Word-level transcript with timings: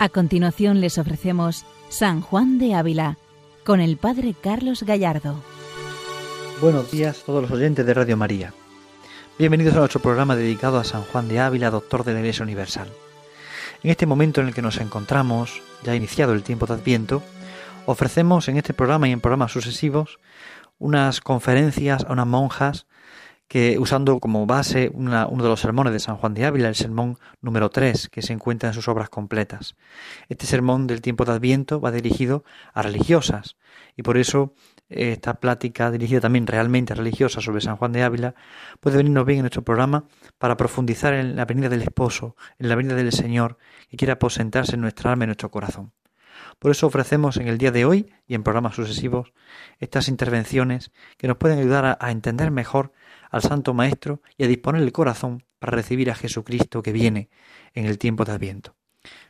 A 0.00 0.08
continuación 0.08 0.80
les 0.80 0.96
ofrecemos 0.96 1.66
San 1.88 2.20
Juan 2.20 2.58
de 2.58 2.72
Ávila 2.76 3.18
con 3.64 3.80
el 3.80 3.96
Padre 3.96 4.32
Carlos 4.40 4.84
Gallardo. 4.84 5.42
Buenos 6.62 6.92
días 6.92 7.20
a 7.20 7.26
todos 7.26 7.42
los 7.42 7.50
oyentes 7.50 7.84
de 7.84 7.94
Radio 7.94 8.16
María. 8.16 8.54
Bienvenidos 9.40 9.74
a 9.74 9.80
nuestro 9.80 10.00
programa 10.00 10.36
dedicado 10.36 10.78
a 10.78 10.84
San 10.84 11.02
Juan 11.02 11.26
de 11.26 11.40
Ávila, 11.40 11.72
doctor 11.72 12.04
de 12.04 12.12
la 12.12 12.20
Iglesia 12.20 12.44
Universal. 12.44 12.88
En 13.82 13.90
este 13.90 14.06
momento 14.06 14.40
en 14.40 14.46
el 14.46 14.54
que 14.54 14.62
nos 14.62 14.78
encontramos, 14.78 15.62
ya 15.82 15.96
iniciado 15.96 16.32
el 16.32 16.44
tiempo 16.44 16.66
de 16.66 16.74
Adviento, 16.74 17.20
ofrecemos 17.84 18.48
en 18.48 18.56
este 18.56 18.74
programa 18.74 19.08
y 19.08 19.12
en 19.12 19.20
programas 19.20 19.50
sucesivos 19.50 20.20
unas 20.78 21.20
conferencias 21.20 22.04
a 22.04 22.12
unas 22.12 22.26
monjas 22.28 22.86
que 23.48 23.78
usando 23.78 24.20
como 24.20 24.46
base 24.46 24.90
uno 24.92 25.26
de 25.26 25.48
los 25.48 25.60
sermones 25.60 25.94
de 25.94 26.00
San 26.00 26.18
Juan 26.18 26.34
de 26.34 26.44
Ávila, 26.44 26.68
el 26.68 26.74
sermón 26.74 27.18
número 27.40 27.70
3, 27.70 28.10
que 28.10 28.20
se 28.20 28.34
encuentra 28.34 28.68
en 28.68 28.74
sus 28.74 28.88
obras 28.88 29.08
completas. 29.08 29.74
Este 30.28 30.46
sermón 30.46 30.86
del 30.86 31.00
tiempo 31.00 31.24
de 31.24 31.32
Adviento 31.32 31.80
va 31.80 31.90
dirigido 31.90 32.44
a 32.74 32.82
religiosas 32.82 33.56
y 33.96 34.02
por 34.02 34.18
eso 34.18 34.54
eh, 34.90 35.12
esta 35.12 35.40
plática 35.40 35.90
dirigida 35.90 36.20
también 36.20 36.46
realmente 36.46 36.92
a 36.92 36.96
religiosas 36.96 37.42
sobre 37.42 37.62
San 37.62 37.76
Juan 37.76 37.92
de 37.92 38.02
Ávila 38.02 38.34
puede 38.80 38.98
venirnos 38.98 39.24
bien 39.24 39.38
en 39.38 39.44
nuestro 39.44 39.64
programa 39.64 40.04
para 40.36 40.58
profundizar 40.58 41.14
en 41.14 41.34
la 41.34 41.46
venida 41.46 41.70
del 41.70 41.82
esposo, 41.82 42.36
en 42.58 42.68
la 42.68 42.76
venida 42.76 42.94
del 42.94 43.12
Señor 43.12 43.56
que 43.88 43.96
quiere 43.96 44.12
aposentarse 44.12 44.74
en 44.74 44.82
nuestra 44.82 45.10
alma 45.10 45.22
y 45.22 45.24
en 45.24 45.28
nuestro 45.28 45.50
corazón. 45.50 45.92
Por 46.58 46.70
eso 46.70 46.86
ofrecemos 46.86 47.36
en 47.36 47.48
el 47.48 47.58
día 47.58 47.70
de 47.70 47.84
hoy 47.84 48.12
y 48.26 48.34
en 48.34 48.42
programas 48.42 48.74
sucesivos 48.74 49.32
estas 49.78 50.08
intervenciones 50.08 50.92
que 51.16 51.28
nos 51.28 51.36
pueden 51.36 51.58
ayudar 51.58 51.96
a 52.00 52.10
entender 52.10 52.50
mejor 52.50 52.92
al 53.30 53.42
Santo 53.42 53.74
Maestro 53.74 54.22
y 54.36 54.44
a 54.44 54.48
disponer 54.48 54.82
el 54.82 54.92
corazón 54.92 55.44
para 55.58 55.76
recibir 55.76 56.10
a 56.10 56.14
Jesucristo 56.14 56.82
que 56.82 56.92
viene 56.92 57.28
en 57.74 57.86
el 57.86 57.98
tiempo 57.98 58.24
de 58.24 58.32
Adviento. 58.32 58.76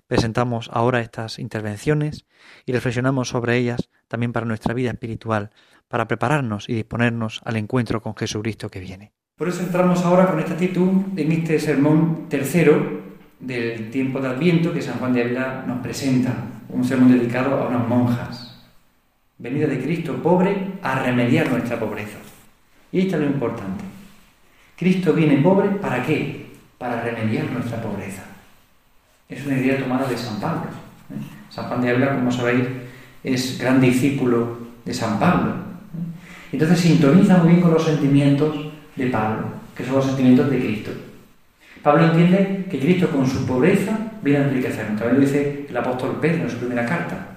Presentamos 0.07 0.71
ahora 0.73 1.01
estas 1.01 1.39
intervenciones 1.39 2.27
y 2.65 2.73
reflexionamos 2.73 3.29
sobre 3.29 3.57
ellas 3.59 3.91
también 4.09 4.33
para 4.33 4.47
nuestra 4.47 4.75
vida 4.75 4.91
espiritual, 4.91 5.51
para 5.87 6.09
prepararnos 6.09 6.69
y 6.69 6.75
disponernos 6.75 7.41
al 7.45 7.57
encuentro 7.57 8.01
con 8.01 8.17
Jesucristo 8.17 8.71
que 8.71 8.81
viene. 8.81 9.13
Por 9.37 9.49
eso 9.49 9.63
entramos 9.63 10.03
ahora 10.05 10.27
con 10.27 10.41
esta 10.41 10.55
actitud 10.55 10.89
en 11.17 11.33
este 11.33 11.61
sermón 11.61 12.29
tercero 12.29 13.03
del 13.39 13.91
tiempo 13.91 14.21
de 14.21 14.29
Adviento 14.29 14.73
que 14.73 14.83
San 14.83 14.99
Juan 14.99 15.13
de 15.13 15.23
Ávila 15.23 15.65
nos 15.67 15.81
presenta, 15.81 16.35
un 16.69 16.85
sermón 16.85 17.13
dedicado 17.13 17.55
a 17.55 17.69
unas 17.69 17.87
monjas. 17.87 18.67
Venida 19.39 19.69
de 19.69 19.81
Cristo 19.81 20.21
pobre 20.21 20.79
a 20.83 20.99
remediar 21.05 21.49
nuestra 21.51 21.79
pobreza. 21.79 22.19
Y 22.93 22.99
ahí 22.99 23.07
está 23.07 23.19
lo 23.19 23.27
importante. 23.27 23.85
Cristo 24.77 25.13
viene 25.13 25.39
pobre, 25.39 25.71
¿para 25.71 26.05
qué? 26.05 26.47
Para 26.79 27.03
remediar 27.03 27.51
nuestra 27.51 27.83
pobreza. 27.83 28.23
Es 29.29 29.45
una 29.45 29.59
idea 29.59 29.79
tomada 29.79 30.09
de 30.09 30.17
San 30.17 30.41
Pablo. 30.41 30.71
¿eh? 31.11 31.21
San 31.51 31.67
Juan 31.67 31.83
de 31.83 31.91
Ávila, 31.91 32.15
como 32.15 32.31
sabéis, 32.31 32.65
es 33.25 33.59
gran 33.59 33.81
discípulo 33.81 34.59
de 34.85 34.95
San 34.95 35.19
Pablo. 35.19 35.51
¿eh? 35.51 36.53
Entonces 36.53 36.81
sintoniza 36.81 37.39
muy 37.39 37.51
bien 37.51 37.61
con 37.61 37.73
los 37.75 37.85
sentimientos 37.85 38.57
de 38.97 39.07
Pablo, 39.09 39.47
que 39.77 39.85
son 39.85 39.97
los 39.97 40.07
sentimientos 40.07 40.51
de 40.51 40.59
Cristo. 40.59 40.91
Pablo 41.83 42.07
entiende 42.07 42.67
que 42.71 42.79
Cristo 42.79 43.11
con 43.11 43.27
su 43.27 43.47
pobreza 43.47 43.99
viene 44.23 44.41
a 44.41 44.49
enriquecernos. 44.49 44.99
También 44.99 45.21
lo 45.21 45.27
dice 45.27 45.67
el 45.69 45.77
apóstol 45.77 46.19
Pedro 46.21 46.45
en 46.45 46.51
su 46.51 46.57
primera 46.59 46.87
carta. 46.87 47.29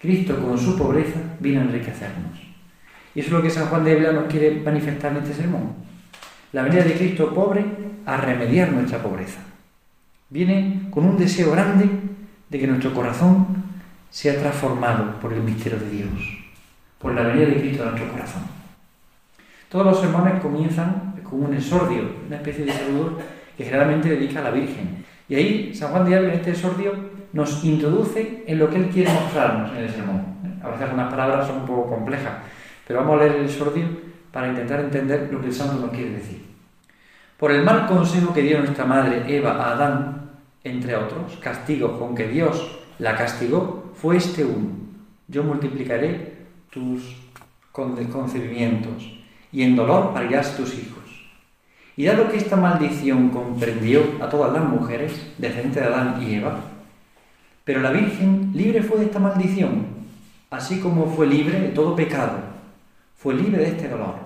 Cristo 0.00 0.38
con 0.40 0.58
su 0.58 0.76
pobreza 0.76 1.18
viene 1.40 1.58
a 1.58 1.62
enriquecernos. 1.62 2.35
Y 3.16 3.20
eso 3.20 3.28
es 3.28 3.32
lo 3.32 3.42
que 3.42 3.48
San 3.48 3.68
Juan 3.68 3.82
de 3.82 3.92
Ávila 3.92 4.12
nos 4.12 4.26
quiere 4.26 4.60
manifestar 4.60 5.10
en 5.12 5.22
este 5.22 5.32
sermón. 5.32 5.72
La 6.52 6.60
venida 6.60 6.84
de 6.84 6.92
Cristo 6.92 7.32
pobre 7.32 7.64
a 8.04 8.18
remediar 8.18 8.70
nuestra 8.72 9.02
pobreza. 9.02 9.40
Viene 10.28 10.82
con 10.90 11.06
un 11.06 11.16
deseo 11.16 11.50
grande 11.52 11.88
de 12.50 12.58
que 12.58 12.66
nuestro 12.66 12.92
corazón 12.92 13.46
sea 14.10 14.38
transformado 14.38 15.18
por 15.18 15.32
el 15.32 15.40
misterio 15.40 15.78
de 15.78 15.88
Dios, 15.88 16.10
por 16.98 17.14
la 17.14 17.22
venida 17.22 17.46
de 17.46 17.56
Cristo 17.56 17.84
a 17.84 17.86
nuestro 17.86 18.12
corazón. 18.12 18.42
Todos 19.70 19.86
los 19.86 20.00
sermones 20.00 20.42
comienzan 20.42 21.14
con 21.22 21.42
un 21.42 21.54
exordio, 21.54 22.02
una 22.26 22.36
especie 22.36 22.66
de 22.66 22.72
saludo 22.72 23.18
que 23.56 23.64
generalmente 23.64 24.10
dedica 24.10 24.40
a 24.40 24.44
la 24.44 24.50
Virgen. 24.50 25.06
Y 25.26 25.36
ahí 25.36 25.74
San 25.74 25.90
Juan 25.90 26.04
de 26.04 26.16
Ávila 26.16 26.34
en 26.34 26.40
este 26.40 26.50
exordio 26.50 26.92
nos 27.32 27.64
introduce 27.64 28.44
en 28.46 28.58
lo 28.58 28.68
que 28.68 28.76
él 28.76 28.90
quiere 28.92 29.10
mostrarnos 29.10 29.70
en 29.70 29.84
el 29.84 29.90
sermón. 29.90 30.22
A 30.62 30.68
veces 30.68 30.82
algunas 30.82 31.10
palabras 31.10 31.46
son 31.46 31.60
un 31.60 31.66
poco 31.66 31.88
complejas, 31.88 32.32
pero 32.86 33.00
vamos 33.00 33.20
a 33.20 33.24
leer 33.24 33.36
el 33.36 33.46
exordio 33.46 33.84
para 34.30 34.48
intentar 34.48 34.80
entender 34.80 35.28
lo 35.32 35.40
que 35.40 35.48
el 35.48 35.54
santo 35.54 35.80
nos 35.80 35.90
quiere 35.90 36.10
decir. 36.10 36.44
Por 37.36 37.50
el 37.50 37.64
mal 37.64 37.86
consejo 37.86 38.32
que 38.32 38.42
dio 38.42 38.58
nuestra 38.58 38.84
madre 38.84 39.24
Eva 39.26 39.52
a 39.52 39.72
Adán, 39.72 40.30
entre 40.62 40.96
otros, 40.96 41.36
castigo 41.40 41.98
con 41.98 42.14
que 42.14 42.28
Dios 42.28 42.78
la 42.98 43.16
castigó, 43.16 43.92
fue 43.94 44.16
este 44.16 44.44
uno. 44.44 44.70
Yo 45.28 45.42
multiplicaré 45.42 46.46
tus 46.70 47.16
concebimientos 47.72 49.10
y 49.52 49.62
en 49.62 49.74
dolor 49.74 50.12
parirás 50.14 50.56
tus 50.56 50.74
hijos. 50.74 51.02
Y 51.96 52.04
dado 52.04 52.28
que 52.28 52.36
esta 52.36 52.56
maldición 52.56 53.30
comprendió 53.30 54.02
a 54.20 54.28
todas 54.28 54.52
las 54.52 54.64
mujeres, 54.64 55.32
descendientes 55.38 55.82
de 55.82 55.88
Adán 55.88 56.22
y 56.22 56.34
Eva, 56.34 56.60
pero 57.64 57.80
la 57.80 57.90
Virgen 57.90 58.52
libre 58.54 58.82
fue 58.82 58.98
de 58.98 59.06
esta 59.06 59.18
maldición, 59.18 59.86
así 60.50 60.78
como 60.78 61.06
fue 61.06 61.26
libre 61.26 61.58
de 61.58 61.68
todo 61.68 61.96
pecado 61.96 62.55
fue 63.16 63.34
libre 63.34 63.58
de 63.58 63.68
este 63.70 63.88
dolor. 63.88 64.16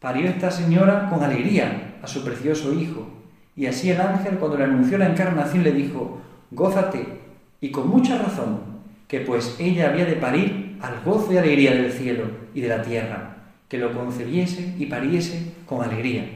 Parió 0.00 0.28
esta 0.28 0.50
señora 0.50 1.08
con 1.10 1.22
alegría 1.22 1.96
a 2.02 2.06
su 2.06 2.24
precioso 2.24 2.72
hijo, 2.72 3.08
y 3.56 3.66
así 3.66 3.90
el 3.90 4.00
ángel 4.00 4.38
cuando 4.38 4.58
le 4.58 4.64
anunció 4.64 4.98
la 4.98 5.08
encarnación 5.08 5.64
le 5.64 5.72
dijo, 5.72 6.20
gózate, 6.50 7.20
y 7.60 7.70
con 7.70 7.88
mucha 7.88 8.18
razón, 8.18 8.60
que 9.08 9.20
pues 9.20 9.56
ella 9.58 9.90
había 9.90 10.04
de 10.04 10.16
parir 10.16 10.78
al 10.80 11.00
gozo 11.04 11.32
y 11.32 11.36
alegría 11.36 11.72
del 11.72 11.92
cielo 11.92 12.24
y 12.52 12.60
de 12.60 12.68
la 12.68 12.82
tierra, 12.82 13.36
que 13.68 13.78
lo 13.78 13.92
concebiese 13.92 14.74
y 14.78 14.86
pariese 14.86 15.54
con 15.66 15.82
alegría. 15.82 16.28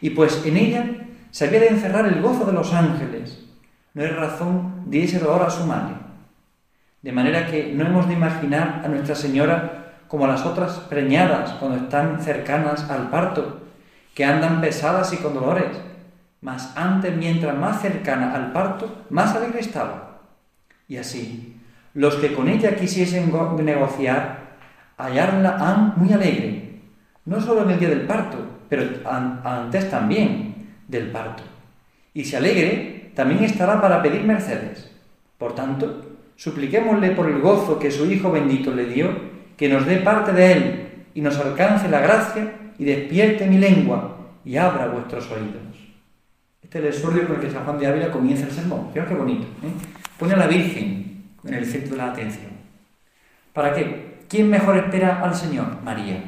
Y 0.00 0.10
pues 0.10 0.44
en 0.46 0.56
ella 0.56 0.86
se 1.30 1.46
había 1.46 1.60
de 1.60 1.68
encerrar 1.68 2.06
el 2.06 2.22
gozo 2.22 2.44
de 2.44 2.52
los 2.52 2.72
ángeles, 2.72 3.44
no 3.94 4.02
hay 4.02 4.08
razón 4.08 4.84
de 4.90 5.04
ese 5.04 5.18
dolor 5.18 5.42
a 5.42 5.50
su 5.50 5.64
madre. 5.64 5.94
De 7.02 7.12
manera 7.12 7.46
que 7.46 7.72
no 7.72 7.86
hemos 7.86 8.08
de 8.08 8.14
imaginar 8.14 8.82
a 8.84 8.88
Nuestra 8.88 9.14
Señora 9.14 9.85
como 10.08 10.26
las 10.26 10.44
otras 10.44 10.74
preñadas 10.80 11.52
cuando 11.52 11.78
están 11.78 12.22
cercanas 12.22 12.88
al 12.90 13.10
parto, 13.10 13.60
que 14.14 14.24
andan 14.24 14.60
pesadas 14.60 15.12
y 15.12 15.18
con 15.18 15.34
dolores, 15.34 15.76
mas 16.40 16.72
antes, 16.76 17.16
mientras 17.16 17.56
más 17.56 17.82
cercana 17.82 18.34
al 18.34 18.52
parto, 18.52 19.04
más 19.10 19.34
alegre 19.34 19.60
estaba. 19.60 20.20
Y 20.88 20.96
así, 20.96 21.60
los 21.94 22.16
que 22.16 22.32
con 22.32 22.48
ella 22.48 22.76
quisiesen 22.76 23.32
negociar, 23.62 24.56
hallarla 24.96 25.56
han 25.58 25.94
muy 25.96 26.12
alegre, 26.12 26.80
no 27.24 27.40
solo 27.40 27.64
en 27.64 27.70
el 27.72 27.80
día 27.80 27.88
del 27.88 28.02
parto, 28.02 28.38
pero 28.68 28.84
antes 29.06 29.90
también 29.90 30.68
del 30.88 31.10
parto. 31.10 31.42
Y 32.14 32.24
si 32.24 32.36
alegre, 32.36 33.10
también 33.14 33.44
estará 33.44 33.80
para 33.80 34.02
pedir 34.02 34.22
mercedes. 34.24 34.90
Por 35.38 35.54
tanto, 35.54 36.16
supliquémosle 36.36 37.10
por 37.10 37.28
el 37.28 37.40
gozo 37.40 37.78
que 37.78 37.90
su 37.90 38.06
Hijo 38.10 38.30
bendito 38.30 38.72
le 38.72 38.86
dio, 38.86 39.35
que 39.56 39.68
nos 39.68 39.86
dé 39.86 39.98
parte 39.98 40.32
de 40.32 40.52
Él 40.52 40.88
y 41.14 41.20
nos 41.20 41.38
alcance 41.38 41.88
la 41.88 42.00
gracia 42.00 42.52
y 42.78 42.84
despierte 42.84 43.46
mi 43.46 43.58
lengua 43.58 44.18
y 44.44 44.56
abra 44.56 44.88
vuestros 44.88 45.30
oídos. 45.30 45.62
Este 46.62 46.78
es 46.78 46.84
el 46.84 46.90
exordio 46.90 47.26
con 47.26 47.36
el 47.36 47.42
que 47.42 47.50
San 47.50 47.64
Juan 47.64 47.78
de 47.78 47.86
Ávila 47.86 48.10
comienza 48.10 48.46
el 48.46 48.52
sermón. 48.52 48.88
Fijaos 48.92 49.08
qué 49.08 49.14
bonito. 49.14 49.44
¿eh? 49.62 49.70
Pone 50.18 50.34
a 50.34 50.36
la 50.36 50.46
Virgen 50.46 51.24
en 51.44 51.54
el 51.54 51.64
centro 51.64 51.92
de 51.92 51.96
la 51.96 52.12
atención. 52.12 52.52
¿Para 53.52 53.72
qué? 53.72 54.16
¿Quién 54.28 54.50
mejor 54.50 54.76
espera 54.76 55.22
al 55.22 55.34
Señor? 55.34 55.82
María. 55.84 56.22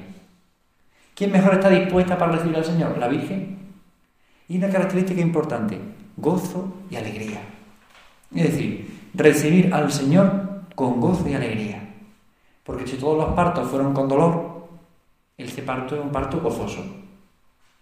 ¿Quién 1.14 1.32
mejor 1.32 1.54
está 1.54 1.68
dispuesta 1.68 2.16
para 2.16 2.32
recibir 2.32 2.56
al 2.56 2.64
Señor? 2.64 2.96
La 2.98 3.08
Virgen. 3.08 3.58
Y 4.48 4.56
una 4.56 4.70
característica 4.70 5.20
importante, 5.20 5.78
gozo 6.16 6.82
y 6.90 6.96
alegría. 6.96 7.40
Es 8.34 8.44
decir, 8.44 8.88
recibir 9.14 9.74
al 9.74 9.90
Señor 9.90 10.62
con 10.74 11.00
gozo 11.00 11.28
y 11.28 11.34
alegría. 11.34 11.87
Porque 12.68 12.86
si 12.86 12.98
todos 12.98 13.16
los 13.16 13.34
partos 13.34 13.66
fueron 13.66 13.94
con 13.94 14.06
dolor, 14.06 14.68
el 15.38 15.50
parto 15.62 15.96
es 15.96 16.02
un 16.02 16.12
parto 16.12 16.38
gozoso. 16.38 16.84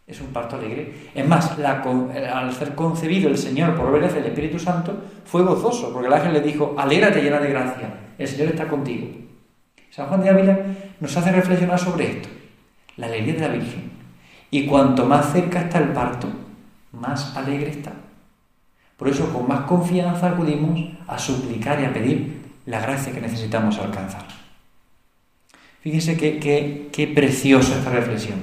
Es 0.07 0.21
un 0.21 0.29
parto 0.29 0.55
alegre. 0.55 1.11
Es 1.13 1.27
más, 1.27 1.59
al 1.59 2.55
ser 2.55 2.77
concebido 2.77 3.29
el 3.29 3.37
Señor 3.37 3.75
por 3.75 3.87
obra 3.87 4.07
del 4.07 4.27
Espíritu 4.27 4.61
Santo, 4.61 4.97
fue 5.25 5.43
gozoso, 5.43 5.93
porque 5.93 6.07
el 6.07 6.13
ángel 6.13 6.35
le 6.35 6.41
dijo, 6.41 6.77
alégrate 6.79 7.21
llena 7.21 7.41
de 7.41 7.49
gracia, 7.49 7.95
el 8.17 8.29
Señor 8.29 8.51
está 8.51 8.69
contigo. 8.69 9.09
San 9.91 10.07
Juan 10.07 10.23
de 10.23 10.31
Ávila 10.31 10.57
nos 11.01 11.17
hace 11.17 11.33
reflexionar 11.33 11.81
sobre 11.81 12.19
esto, 12.19 12.29
la 12.97 13.07
alegría 13.07 13.35
de 13.35 13.41
la 13.41 13.55
Virgen. 13.55 13.91
Y 14.53 14.67
cuanto 14.67 15.05
más 15.05 15.33
cerca 15.33 15.63
está 15.63 15.79
el 15.79 15.89
parto, 15.89 16.29
más 16.93 17.37
alegre 17.37 17.71
está. 17.71 17.91
Por 18.97 19.09
eso 19.09 19.33
con 19.33 19.49
más 19.49 19.63
confianza 19.63 20.29
acudimos 20.29 20.79
a 21.09 21.19
suplicar 21.19 21.81
y 21.81 21.87
a 21.87 21.93
pedir 21.93 22.41
la 22.67 22.79
gracia 22.79 23.13
que 23.13 23.21
necesitamos 23.21 23.81
alcanzar. 23.81 24.36
Fíjense 25.87 26.17
qué, 26.17 26.89
qué, 26.91 27.07
preciosa 27.07 27.79
esta 27.79 27.91
reflexión. 27.91 28.41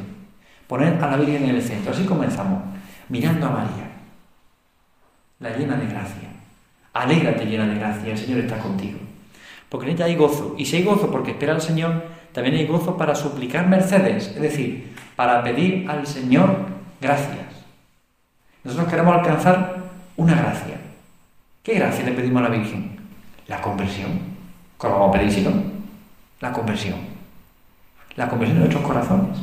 Poner 0.66 0.94
a 1.04 1.12
la 1.12 1.18
Virgen 1.18 1.44
en 1.44 1.56
el 1.58 1.62
centro. 1.62 1.92
Así 1.92 2.06
comenzamos, 2.06 2.64
mirando 3.10 3.48
a 3.48 3.50
María, 3.50 3.92
la 5.42 5.50
llena 5.50 5.76
de 5.76 5.88
gracia, 5.88 6.30
Alégrate 6.94 7.46
llena 7.46 7.68
de 7.68 7.76
gracia, 7.76 8.14
el 8.14 8.18
Señor 8.18 8.40
está 8.40 8.60
contigo. 8.60 8.98
Porque 9.68 9.88
en 9.88 9.96
ella 9.96 10.06
hay 10.06 10.16
gozo. 10.16 10.56
Y 10.58 10.66
si 10.66 10.78
hay 10.78 10.84
gozo 10.84 11.12
porque 11.12 11.32
espera 11.32 11.52
al 11.52 11.60
Señor, 11.60 12.06
también 12.32 12.56
hay 12.56 12.66
gozo 12.66 12.96
para 12.96 13.14
suplicar 13.14 13.68
mercedes, 13.68 14.28
es 14.28 14.42
decir, 14.42 14.96
para 15.18 15.44
pedir 15.44 15.90
al 15.90 16.08
Señor 16.08 16.60
gracias. 17.02 17.46
Nosotros 18.64 18.88
queremos 18.88 19.18
alcanzar 19.18 19.84
una 20.16 20.34
gracia. 20.34 20.80
¿Qué 21.62 21.74
gracia 21.74 22.06
le 22.06 22.14
pedimos 22.14 22.42
a 22.42 22.48
la 22.48 22.56
Virgen? 22.56 23.00
La 23.50 23.60
conversión. 23.60 24.12
¿Cómo 24.78 24.94
vamos 24.94 25.10
a 25.10 25.20
pedir 25.20 25.34
si 25.34 25.42
no? 25.42 25.52
La 26.40 26.54
conversión. 26.54 27.13
La 28.16 28.30
conversión 28.30 28.60
de 28.60 28.66
nuestros 28.66 28.86
corazones. 28.86 29.38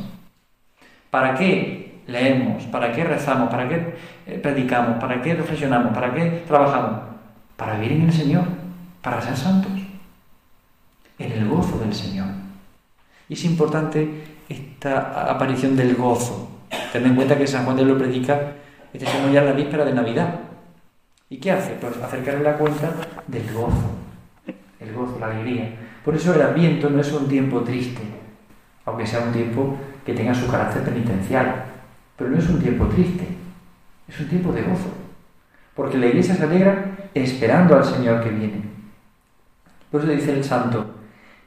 ¿Para 1.09 1.35
qué 1.35 2.01
leemos? 2.07 2.63
¿Para 2.65 2.91
qué 2.91 3.03
rezamos? 3.03 3.49
¿Para 3.49 3.67
qué 3.67 3.95
eh, 4.27 4.39
predicamos? 4.41 4.97
¿Para 4.99 5.21
qué 5.21 5.35
reflexionamos? 5.35 5.93
¿Para 5.93 6.13
qué 6.13 6.43
trabajamos? 6.47 7.01
Para 7.57 7.77
vivir 7.77 7.97
en 7.97 8.03
el 8.03 8.13
Señor, 8.13 8.45
para 9.01 9.21
ser 9.21 9.35
santos, 9.35 9.71
en 11.19 11.31
el 11.31 11.47
gozo 11.47 11.79
del 11.79 11.93
Señor. 11.93 12.27
Y 13.27 13.33
es 13.33 13.45
importante 13.45 14.23
esta 14.49 15.29
aparición 15.29 15.75
del 15.75 15.95
gozo. 15.95 16.49
Ten 16.91 17.05
en 17.05 17.15
cuenta 17.15 17.37
que 17.37 17.47
San 17.47 17.65
Juan 17.65 17.77
de 17.77 17.85
lo 17.85 17.97
predica 17.97 18.53
este 18.93 19.07
sermón 19.07 19.31
ya 19.31 19.41
en 19.41 19.45
la 19.47 19.53
víspera 19.53 19.85
de 19.85 19.93
Navidad. 19.93 20.35
¿Y 21.29 21.37
qué 21.37 21.51
hace? 21.51 21.75
Pues 21.79 21.95
acercarle 21.97 22.43
la 22.43 22.57
cuenta 22.57 22.91
del 23.27 23.53
gozo, 23.53 23.91
el 24.79 24.93
gozo, 24.93 25.17
la 25.19 25.27
alegría. 25.27 25.69
Por 26.03 26.15
eso 26.15 26.33
el 26.33 26.41
Adviento 26.41 26.89
no 26.89 26.99
es 26.99 27.11
un 27.13 27.27
tiempo 27.29 27.61
triste, 27.61 28.01
aunque 28.85 29.05
sea 29.05 29.21
un 29.21 29.31
tiempo 29.31 29.77
que 30.05 30.13
tenga 30.13 30.33
su 30.33 30.49
carácter 30.49 30.83
penitencial, 30.83 31.65
pero 32.17 32.29
no 32.29 32.37
es 32.37 32.49
un 32.49 32.59
tiempo 32.59 32.85
triste, 32.87 33.27
es 34.07 34.19
un 34.19 34.27
tiempo 34.27 34.51
de 34.51 34.63
gozo, 34.63 34.91
porque 35.75 35.97
la 35.97 36.07
iglesia 36.07 36.35
se 36.35 36.43
alegra 36.43 37.09
esperando 37.13 37.75
al 37.75 37.85
Señor 37.85 38.23
que 38.23 38.29
viene. 38.29 38.63
Por 39.89 40.01
eso 40.01 40.11
dice 40.11 40.33
el 40.33 40.43
santo, 40.43 40.95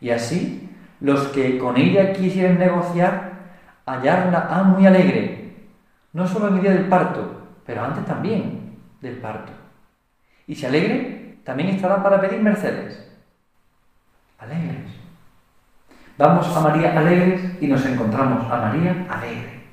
y 0.01 0.11
así 0.11 0.69
los 1.01 1.29
que 1.29 1.59
con 1.59 1.77
ella 1.77 2.13
quisieran 2.13 2.59
negociar, 2.59 3.33
hallarla 3.87 4.49
ah, 4.51 4.63
muy 4.63 4.87
alegre, 4.87 5.55
no 6.13 6.27
solo 6.27 6.49
el 6.49 6.61
día 6.61 6.73
del 6.73 6.87
parto, 6.87 7.43
pero 7.67 7.83
antes 7.83 8.05
también 8.05 8.79
del 9.01 9.17
parto. 9.17 9.53
Y 10.47 10.55
si 10.55 10.67
alegre, 10.67 11.39
también 11.45 11.71
estará 11.71 12.03
para 12.03 12.21
pedir 12.21 12.41
mercedes. 12.41 13.07
Alegres. 14.39 15.04
Vamos 16.17 16.57
a 16.57 16.61
María 16.61 16.97
alegres 16.97 17.41
y 17.61 17.67
nos 17.67 17.85
encontramos 17.87 18.49
a 18.49 18.57
María 18.57 19.05
alegre. 19.11 19.65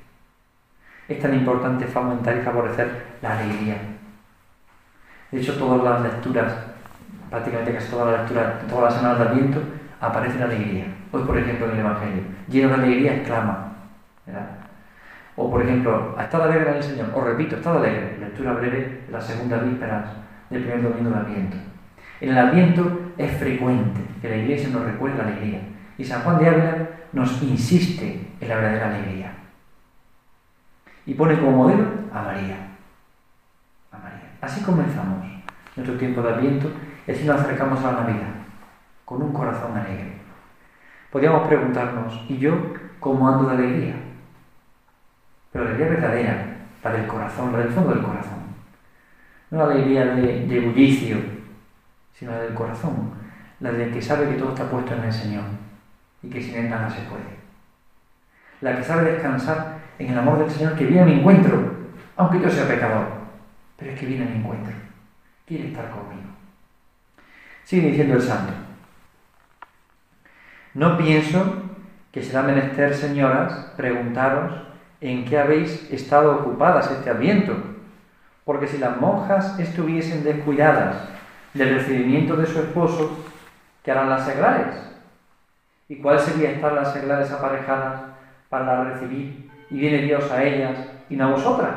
Es 1.06 1.20
tan 1.20 1.34
importante 1.34 1.86
fomentar 1.86 2.36
y 2.36 2.40
favorecer 2.40 2.90
la 3.22 3.38
alegría. 3.38 3.76
De 5.30 5.40
hecho, 5.40 5.56
todas 5.56 5.84
las 5.84 6.02
lecturas, 6.02 6.52
prácticamente 7.30 7.74
casi 7.74 7.90
todas 7.92 8.10
las 8.10 8.20
lecturas, 8.22 8.54
todas 8.68 8.84
las 8.84 8.94
semanas 8.94 9.18
de 9.18 9.24
Adviento, 9.24 9.62
aparece 10.00 10.38
la 10.40 10.46
alegría. 10.46 10.86
Hoy, 11.12 11.22
por 11.22 11.38
ejemplo, 11.38 11.66
en 11.66 11.72
el 11.72 11.78
Evangelio, 11.78 12.22
lleno 12.48 12.68
de 12.70 12.74
alegría, 12.74 13.14
exclama. 13.14 13.74
O, 15.36 15.48
por 15.48 15.62
ejemplo, 15.62 16.16
ha 16.18 16.24
estado 16.24 16.44
alegre 16.44 16.70
en 16.70 16.76
el 16.76 16.82
Señor. 16.82 17.06
Os 17.14 17.24
repito, 17.24 17.54
estado 17.54 17.78
alegre. 17.78 18.16
Lectura 18.18 18.52
breve 18.54 19.02
de 19.06 19.12
las 19.12 19.24
segundas 19.24 19.64
vísperas 19.64 20.06
del 20.50 20.62
primer 20.62 20.82
domingo 20.82 21.10
del 21.10 21.20
Adviento. 21.20 21.56
En 22.20 22.30
el 22.30 22.38
Adviento 22.38 23.12
es 23.16 23.30
frecuente 23.38 24.00
que 24.20 24.28
la 24.28 24.36
Iglesia 24.36 24.70
nos 24.70 24.84
recuerde 24.84 25.18
la 25.18 25.28
alegría. 25.28 25.60
Y 25.98 26.04
San 26.04 26.22
Juan 26.22 26.38
de 26.38 26.48
Ávila 26.48 26.88
nos 27.12 27.42
insiste 27.42 28.28
en 28.40 28.48
la 28.48 28.56
verdadera 28.56 28.88
alegría. 28.88 29.32
Y 31.06 31.14
pone 31.14 31.38
como 31.38 31.52
modelo 31.52 31.86
a 32.12 32.22
María. 32.22 32.68
Así 34.40 34.60
comenzamos 34.62 35.24
nuestro 35.76 35.96
tiempo 35.96 36.20
de 36.20 36.30
Adviento 36.30 36.68
y 37.06 37.12
así 37.12 37.24
nos 37.24 37.40
acercamos 37.40 37.78
a 37.84 37.92
la 37.92 38.00
Navidad, 38.00 38.32
con 39.04 39.22
un 39.22 39.32
corazón 39.32 39.76
alegre. 39.76 40.14
Podríamos 41.12 41.46
preguntarnos, 41.46 42.24
¿y 42.28 42.38
yo 42.38 42.74
cómo 42.98 43.28
ando 43.28 43.48
de 43.48 43.56
alegría? 43.56 43.94
Pero 45.52 45.64
alegría 45.64 45.90
verdadera, 45.90 46.56
la 46.82 46.92
del 46.92 47.06
corazón, 47.06 47.52
la 47.52 47.58
del 47.58 47.70
fondo 47.70 47.94
del 47.94 48.02
corazón. 48.02 48.42
No 49.50 49.58
la 49.58 49.72
alegría 49.72 50.06
de, 50.06 50.46
de 50.46 50.60
bullicio, 50.60 51.18
sino 52.12 52.32
la 52.32 52.40
del 52.40 52.54
corazón, 52.54 53.12
la 53.60 53.70
del 53.70 53.92
que 53.92 54.02
sabe 54.02 54.28
que 54.28 54.40
todo 54.40 54.48
está 54.48 54.68
puesto 54.68 54.92
en 54.94 55.04
el 55.04 55.12
Señor 55.12 55.44
y 56.22 56.30
que 56.30 56.42
sin 56.42 56.56
Él 56.56 56.70
nada 56.70 56.88
se 56.88 57.02
puede. 57.02 57.42
La 58.60 58.76
que 58.76 58.84
sabe 58.84 59.10
descansar 59.10 59.78
en 59.98 60.10
el 60.10 60.18
amor 60.18 60.38
del 60.38 60.50
Señor 60.50 60.74
que 60.76 60.86
viene 60.86 61.02
a 61.02 61.06
mi 61.06 61.14
encuentro, 61.14 61.72
aunque 62.16 62.40
yo 62.40 62.48
sea 62.48 62.68
pecador, 62.68 63.06
pero 63.76 63.90
es 63.90 63.98
que 63.98 64.06
viene 64.06 64.24
a 64.24 64.28
mi 64.28 64.36
encuentro, 64.36 64.72
quiere 65.46 65.68
estar 65.68 65.90
conmigo. 65.90 66.28
Sigue 67.64 67.88
diciendo 67.88 68.14
el 68.14 68.22
santo. 68.22 68.52
No 70.74 70.96
pienso 70.96 71.62
que 72.12 72.22
será 72.22 72.42
menester, 72.42 72.94
señoras, 72.94 73.72
preguntaros 73.76 74.52
en 75.00 75.24
qué 75.24 75.38
habéis 75.38 75.90
estado 75.90 76.36
ocupadas 76.36 76.90
este 76.90 77.10
adviento, 77.10 77.56
porque 78.44 78.68
si 78.68 78.78
las 78.78 79.00
monjas 79.00 79.58
estuviesen 79.58 80.24
descuidadas 80.24 80.96
del 81.54 81.74
recibimiento 81.74 82.36
de 82.36 82.46
su 82.46 82.60
esposo, 82.60 83.24
¿qué 83.82 83.90
harán 83.90 84.10
las 84.10 84.24
seglares? 84.24 84.91
¿Y 85.88 85.96
cuál 85.96 86.18
sería 86.18 86.52
estar 86.52 86.72
las 86.72 86.92
seglares 86.92 87.30
aparejadas 87.30 88.00
para 88.48 88.84
recibir 88.84 89.50
y 89.70 89.78
viene 89.78 89.98
Dios 89.98 90.30
a 90.30 90.42
ellas 90.42 90.78
y 91.08 91.16
no 91.16 91.26
a 91.26 91.30
vosotras? 91.32 91.74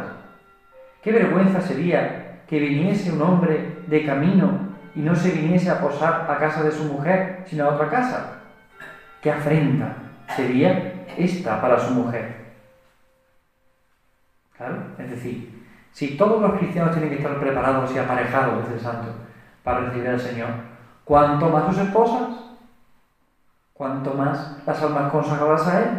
¿Qué 1.01 1.11
vergüenza 1.11 1.61
sería 1.61 2.41
que 2.47 2.59
viniese 2.59 3.11
un 3.11 3.21
hombre 3.21 3.79
de 3.87 4.05
camino 4.05 4.59
y 4.95 5.01
no 5.01 5.15
se 5.15 5.31
viniese 5.31 5.69
a 5.69 5.81
posar 5.81 6.27
a 6.29 6.37
casa 6.37 6.63
de 6.63 6.71
su 6.71 6.83
mujer, 6.85 7.43
sino 7.45 7.65
a 7.65 7.73
otra 7.75 7.89
casa? 7.89 8.39
¿Qué 9.21 9.31
afrenta 9.31 9.95
sería 10.35 11.05
esta 11.17 11.61
para 11.61 11.79
su 11.79 11.93
mujer? 11.93 12.45
Claro, 14.57 14.77
es 14.97 15.09
decir, 15.09 15.67
si 15.91 16.17
todos 16.17 16.41
los 16.41 16.59
cristianos 16.59 16.91
tienen 16.91 17.09
que 17.09 17.17
estar 17.17 17.39
preparados 17.39 17.93
y 17.93 17.97
aparejados, 17.97 18.63
dice 18.63 18.75
el 18.75 18.79
santo, 18.79 19.13
para 19.63 19.81
recibir 19.81 20.07
al 20.07 20.19
Señor, 20.19 20.49
¿cuánto 21.03 21.49
más 21.49 21.65
sus 21.67 21.85
esposas? 21.85 22.44
¿Cuánto 23.75 24.13
más 24.13 24.55
las 24.65 24.81
almas 24.81 25.11
consagradas 25.11 25.67
a 25.67 25.79
Él? 25.81 25.89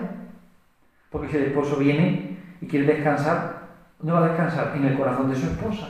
Porque 1.11 1.29
si 1.29 1.37
el 1.37 1.43
esposo 1.45 1.77
viene 1.77 2.39
y 2.63 2.67
quiere 2.67 2.87
descansar, 2.87 3.67
¿dónde 3.99 4.13
va 4.15 4.25
a 4.25 4.29
descansar? 4.29 4.73
En 4.75 4.87
el 4.87 4.97
corazón 4.97 5.29
de 5.29 5.37
su 5.37 5.45
esposa. 5.45 5.89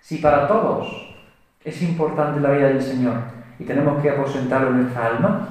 Si 0.00 0.18
para 0.18 0.46
todos 0.46 1.16
es 1.64 1.82
importante 1.82 2.38
la 2.38 2.52
vida 2.52 2.68
del 2.68 2.80
Señor 2.80 3.14
y 3.58 3.64
tenemos 3.64 4.00
que 4.00 4.10
aposentarlo 4.10 4.68
en 4.68 4.82
nuestra 4.82 5.06
alma, 5.06 5.48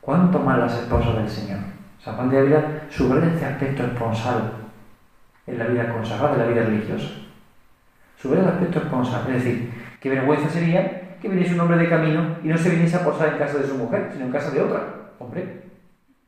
¿cuánto 0.00 0.40
más 0.40 0.58
las 0.58 0.74
esposas 0.74 1.14
del 1.14 1.30
Señor? 1.30 1.60
San 2.02 2.16
Juan 2.16 2.28
de 2.28 2.38
Ávila 2.40 2.82
subraya 2.90 3.28
este 3.28 3.44
aspecto 3.44 3.84
esponsal 3.84 4.54
en 5.46 5.58
la 5.58 5.66
vida 5.66 5.92
consagrada, 5.92 6.32
en 6.32 6.40
la 6.40 6.46
vida 6.46 6.64
religiosa. 6.64 7.10
Subraya 8.20 8.42
el 8.42 8.54
aspecto 8.54 8.80
esponsal, 8.80 9.20
es 9.28 9.44
decir, 9.44 9.72
qué 10.00 10.10
vergüenza 10.10 10.50
sería 10.50 11.05
que 11.26 11.34
viniese 11.34 11.54
un 11.54 11.60
hombre 11.60 11.78
de 11.78 11.88
camino 11.88 12.36
y 12.42 12.48
no 12.48 12.56
se 12.56 12.70
viniese 12.70 12.96
a 12.96 13.04
posar 13.04 13.30
en 13.30 13.38
casa 13.38 13.58
de 13.58 13.66
su 13.66 13.74
mujer, 13.74 14.10
sino 14.12 14.26
en 14.26 14.32
casa 14.32 14.50
de 14.50 14.62
otra. 14.62 14.80
Hombre, 15.18 15.64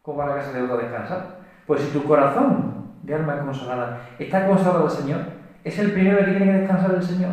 ¿cómo 0.02 0.19
va 0.19 0.25
a 0.25 0.28
la 0.28 0.37
casa 0.37 0.52
de 0.52 0.62
otra 0.62 0.76
a 0.76 0.78
descansar? 0.78 1.38
Pues 1.67 1.83
si 1.83 1.93
tu 1.93 2.05
corazón 2.05 2.88
de 3.02 3.14
alma 3.14 3.38
consagrada 3.40 4.00
está 4.19 4.47
consagrado 4.47 4.85
al 4.85 4.90
Señor, 4.90 5.21
es 5.62 5.78
el 5.78 5.93
primero 5.93 6.19
que 6.19 6.33
tiene 6.33 6.47
que 6.47 6.59
descansar 6.59 6.95
el 6.95 7.02
Señor. 7.02 7.33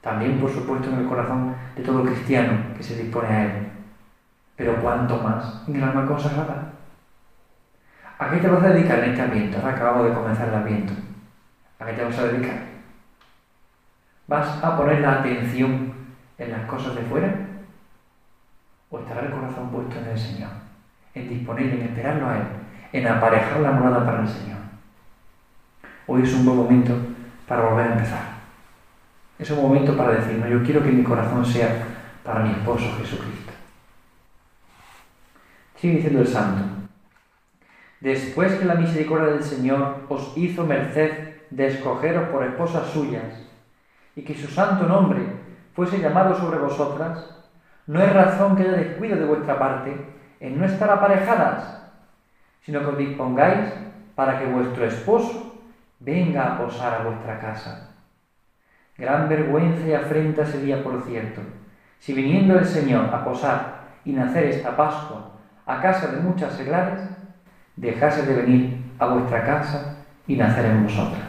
También, 0.00 0.38
por 0.38 0.50
supuesto, 0.50 0.88
en 0.90 0.98
el 0.98 1.06
corazón 1.06 1.54
de 1.74 1.82
todo 1.82 2.04
cristiano 2.04 2.74
que 2.76 2.82
se 2.82 3.02
dispone 3.02 3.28
a 3.28 3.44
Él. 3.44 3.68
Pero 4.56 4.76
cuánto 4.80 5.18
más 5.18 5.64
en 5.66 5.76
el 5.76 5.84
alma 5.84 6.06
consagrada. 6.06 6.72
¿A 8.18 8.30
qué 8.30 8.38
te 8.38 8.48
vas 8.48 8.62
a 8.62 8.68
dedicar 8.68 8.98
en 9.00 9.10
este 9.10 9.22
ambiente? 9.22 9.56
Ahora 9.56 9.72
acabamos 9.72 10.08
de 10.08 10.14
comenzar 10.14 10.48
el 10.48 10.54
ambiente. 10.54 10.92
¿A 11.78 11.86
qué 11.86 11.92
te 11.92 12.04
vas 12.04 12.18
a 12.18 12.26
dedicar? 12.26 12.58
¿Vas 14.26 14.64
a 14.64 14.76
poner 14.76 15.00
la 15.00 15.20
atención 15.20 15.95
en 16.38 16.52
las 16.52 16.66
cosas 16.66 16.94
de 16.94 17.02
fuera? 17.02 17.34
¿O 18.90 18.98
estará 18.98 19.22
el 19.22 19.32
corazón 19.32 19.70
puesto 19.70 19.98
en 19.98 20.06
el 20.06 20.18
Señor? 20.18 20.50
En 21.14 21.28
disponer, 21.28 21.66
en 21.66 21.82
esperarlo 21.82 22.28
a 22.28 22.36
Él, 22.36 22.42
en 22.92 23.06
aparejar 23.06 23.60
la 23.60 23.72
morada 23.72 24.04
para 24.04 24.22
el 24.22 24.28
Señor. 24.28 24.58
Hoy 26.06 26.22
es 26.22 26.32
un 26.34 26.44
buen 26.44 26.56
momento 26.58 26.94
para 27.48 27.62
volver 27.62 27.86
a 27.86 27.92
empezar. 27.94 28.36
Es 29.38 29.50
un 29.50 29.62
momento 29.62 29.96
para 29.96 30.12
decir, 30.12 30.38
no, 30.38 30.48
yo 30.48 30.62
quiero 30.62 30.82
que 30.82 30.92
mi 30.92 31.02
corazón 31.02 31.44
sea 31.44 31.84
para 32.22 32.40
mi 32.40 32.50
esposo 32.50 32.96
Jesucristo. 32.98 33.52
Sigue 35.76 35.96
diciendo 35.96 36.20
el 36.20 36.26
santo. 36.26 36.62
Después 38.00 38.54
que 38.54 38.64
la 38.64 38.74
misericordia 38.74 39.32
del 39.32 39.42
Señor 39.42 40.06
os 40.08 40.32
hizo 40.36 40.64
merced 40.64 41.36
de 41.50 41.66
escogeros 41.66 42.28
por 42.28 42.44
esposas 42.44 42.88
suyas, 42.90 43.46
y 44.14 44.22
que 44.22 44.34
su 44.34 44.48
santo 44.48 44.86
nombre 44.86 45.22
fuese 45.76 45.98
llamado 45.98 46.34
sobre 46.34 46.58
vosotras, 46.58 47.36
no 47.86 48.02
es 48.02 48.10
razón 48.12 48.56
que 48.56 48.62
haya 48.62 48.72
descuido 48.72 49.16
de 49.16 49.26
vuestra 49.26 49.58
parte 49.58 49.94
en 50.40 50.58
no 50.58 50.64
estar 50.64 50.90
aparejadas, 50.90 51.82
sino 52.62 52.80
que 52.80 52.86
os 52.86 52.98
dispongáis 52.98 53.72
para 54.14 54.38
que 54.38 54.46
vuestro 54.46 54.86
esposo 54.86 55.60
venga 56.00 56.46
a 56.46 56.58
posar 56.58 56.94
a 56.94 57.04
vuestra 57.04 57.38
casa. 57.38 57.90
Gran 58.96 59.28
vergüenza 59.28 59.86
y 59.86 59.92
afrenta 59.92 60.46
sería, 60.46 60.82
por 60.82 61.02
cierto, 61.02 61.42
si 61.98 62.14
viniendo 62.14 62.58
el 62.58 62.64
Señor 62.64 63.14
a 63.14 63.22
posar 63.22 63.80
y 64.06 64.12
nacer 64.12 64.44
esta 64.44 64.74
Pascua 64.74 65.32
a 65.66 65.80
casa 65.82 66.08
de 66.08 66.20
muchas 66.22 66.54
seglares, 66.54 67.00
dejase 67.76 68.22
de 68.22 68.34
venir 68.34 68.82
a 68.98 69.06
vuestra 69.08 69.44
casa 69.44 69.96
y 70.26 70.36
nacer 70.36 70.64
en 70.64 70.84
vosotras. 70.84 71.28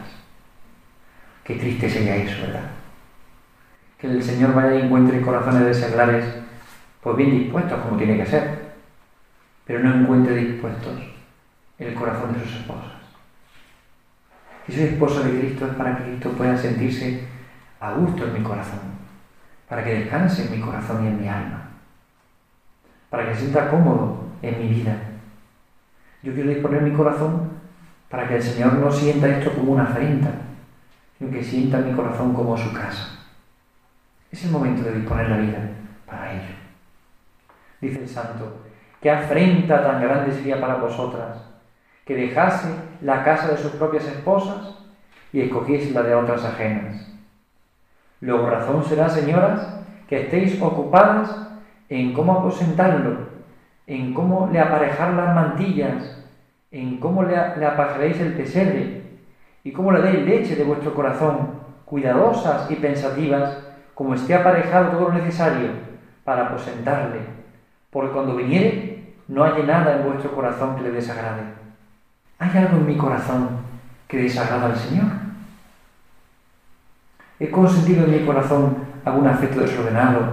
Qué 1.44 1.56
triste 1.56 1.90
sería 1.90 2.16
eso, 2.16 2.46
¿verdad? 2.46 2.77
Que 3.98 4.06
el 4.06 4.22
Señor 4.22 4.54
vaya 4.54 4.76
y 4.76 4.82
encuentre 4.82 5.20
corazones 5.20 5.64
de 5.64 5.74
seglares, 5.74 6.24
pues 7.02 7.16
bien 7.16 7.32
dispuestos 7.32 7.80
como 7.80 7.96
tiene 7.96 8.16
que 8.16 8.26
ser, 8.26 8.74
pero 9.66 9.80
no 9.80 9.94
encuentre 9.94 10.36
dispuestos 10.36 11.00
el 11.78 11.94
corazón 11.94 12.32
de 12.32 12.40
sus 12.40 12.60
esposas. 12.60 12.92
Si 14.66 14.72
soy 14.72 14.84
esposa 14.84 15.22
de 15.22 15.40
Cristo 15.40 15.66
es 15.66 15.74
para 15.74 15.96
que 15.96 16.04
Cristo 16.04 16.30
pueda 16.32 16.56
sentirse 16.56 17.24
a 17.80 17.92
gusto 17.92 18.24
en 18.24 18.34
mi 18.34 18.40
corazón, 18.40 18.80
para 19.68 19.82
que 19.82 19.94
descanse 19.94 20.46
en 20.46 20.52
mi 20.52 20.60
corazón 20.60 21.04
y 21.04 21.08
en 21.08 21.20
mi 21.20 21.28
alma, 21.28 21.70
para 23.10 23.26
que 23.26 23.34
se 23.34 23.40
sienta 23.40 23.68
cómodo 23.68 24.24
en 24.42 24.58
mi 24.58 24.68
vida. 24.68 24.96
Yo 26.22 26.34
quiero 26.34 26.50
disponer 26.50 26.82
mi 26.82 26.92
corazón 26.92 27.50
para 28.08 28.28
que 28.28 28.36
el 28.36 28.42
Señor 28.42 28.74
no 28.74 28.92
sienta 28.92 29.28
esto 29.28 29.52
como 29.54 29.72
una 29.72 29.84
afrenta, 29.84 30.30
sino 31.18 31.30
que 31.30 31.42
sienta 31.42 31.78
mi 31.78 31.92
corazón 31.92 32.32
como 32.32 32.56
su 32.56 32.72
casa. 32.72 33.17
Es 34.30 34.44
el 34.44 34.50
momento 34.50 34.82
de 34.82 34.98
disponer 34.98 35.28
la 35.28 35.38
vida 35.38 35.58
para 36.06 36.32
ello. 36.32 36.54
Dice 37.80 38.00
el 38.00 38.08
santo, 38.08 38.64
qué 39.00 39.10
afrenta 39.10 39.82
tan 39.82 40.02
grande 40.02 40.32
sería 40.32 40.60
para 40.60 40.76
vosotras 40.76 41.38
que 42.04 42.16
dejase 42.16 42.68
la 43.02 43.22
casa 43.22 43.48
de 43.48 43.58
sus 43.58 43.72
propias 43.72 44.04
esposas 44.04 44.78
y 45.32 45.42
escogiese 45.42 45.92
la 45.92 46.02
de 46.02 46.14
otras 46.14 46.44
ajenas. 46.44 47.06
Luego 48.20 48.48
razón 48.48 48.82
será, 48.82 49.08
señoras, 49.08 49.78
que 50.08 50.22
estéis 50.22 50.60
ocupadas 50.60 51.48
en 51.90 52.14
cómo 52.14 52.32
aposentarlo, 52.32 53.28
en 53.86 54.14
cómo 54.14 54.48
le 54.50 54.58
aparejar 54.58 55.12
las 55.12 55.34
mantillas, 55.34 56.24
en 56.70 56.98
cómo 56.98 57.22
le, 57.22 57.36
le 57.56 58.22
el 58.22 58.32
pesebre 58.34 59.02
y 59.62 59.72
cómo 59.72 59.92
le 59.92 60.00
deis 60.00 60.26
leche 60.26 60.56
de 60.56 60.64
vuestro 60.64 60.94
corazón, 60.94 61.60
cuidadosas 61.84 62.70
y 62.70 62.76
pensativas, 62.76 63.67
como 63.98 64.14
esté 64.14 64.32
aparejado 64.32 64.92
todo 64.92 65.08
lo 65.08 65.14
necesario 65.14 65.70
para 66.22 66.46
aposentarle, 66.46 67.18
porque 67.90 68.12
cuando 68.12 68.36
viniere 68.36 69.16
no 69.26 69.42
haya 69.42 69.64
nada 69.64 69.96
en 69.96 70.04
vuestro 70.04 70.30
corazón 70.36 70.76
que 70.76 70.82
le 70.84 70.92
desagrade. 70.92 71.42
¿Hay 72.38 72.56
algo 72.56 72.76
en 72.76 72.86
mi 72.86 72.96
corazón 72.96 73.48
que 74.06 74.18
desagrada 74.18 74.66
al 74.66 74.76
Señor? 74.76 75.06
¿He 77.40 77.50
consentido 77.50 78.04
en 78.04 78.12
mi 78.12 78.24
corazón 78.24 78.76
algún 79.04 79.26
afecto 79.26 79.62
desordenado, 79.62 80.32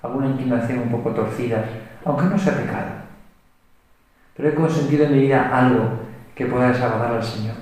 alguna 0.00 0.28
inclinación 0.28 0.78
un 0.78 0.90
poco 0.90 1.10
torcida, 1.10 1.62
aunque 2.06 2.24
no 2.24 2.38
sea 2.38 2.56
pecado? 2.56 2.90
Pero 4.34 4.48
he 4.48 4.54
consentido 4.54 5.04
en 5.04 5.12
mi 5.12 5.20
vida 5.20 5.50
algo 5.54 5.90
que 6.34 6.46
pueda 6.46 6.68
desagradar 6.68 7.12
al 7.12 7.22
Señor. 7.22 7.56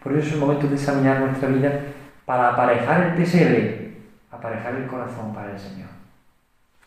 Por 0.00 0.12
eso 0.12 0.28
es 0.28 0.34
el 0.34 0.38
momento 0.38 0.68
de 0.68 0.76
examinar 0.76 1.18
nuestra 1.18 1.48
vida 1.48 1.80
para 2.24 2.50
aparejar 2.50 3.02
el 3.08 3.14
pesebre, 3.14 3.96
aparejar 4.30 4.74
el 4.76 4.86
corazón 4.86 5.34
para 5.34 5.52
el 5.52 5.58
Señor. 5.58 5.88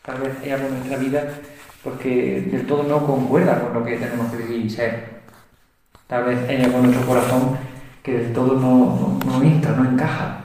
Tal 0.02 0.20
vez 0.20 0.36
hay 0.42 0.50
algo 0.50 0.68
en 0.68 0.74
nuestra 0.74 0.98
vida 0.98 1.24
porque 1.82 2.48
del 2.50 2.66
todo 2.66 2.84
no 2.84 3.06
concuerda 3.06 3.60
con 3.60 3.74
lo 3.74 3.84
que 3.84 3.96
tenemos 3.96 4.30
que 4.30 4.38
vivir 4.38 4.66
y 4.66 4.70
ser. 4.70 5.16
Tal 6.06 6.24
vez 6.24 6.48
hay 6.48 6.62
algo 6.62 6.78
en 6.78 6.84
nuestro 6.84 7.06
corazón 7.06 7.58
que 8.02 8.12
del 8.12 8.32
todo 8.32 8.54
no, 8.54 9.18
no, 9.24 9.42
entra, 9.42 9.72
no 9.72 9.90
encaja. 9.90 10.44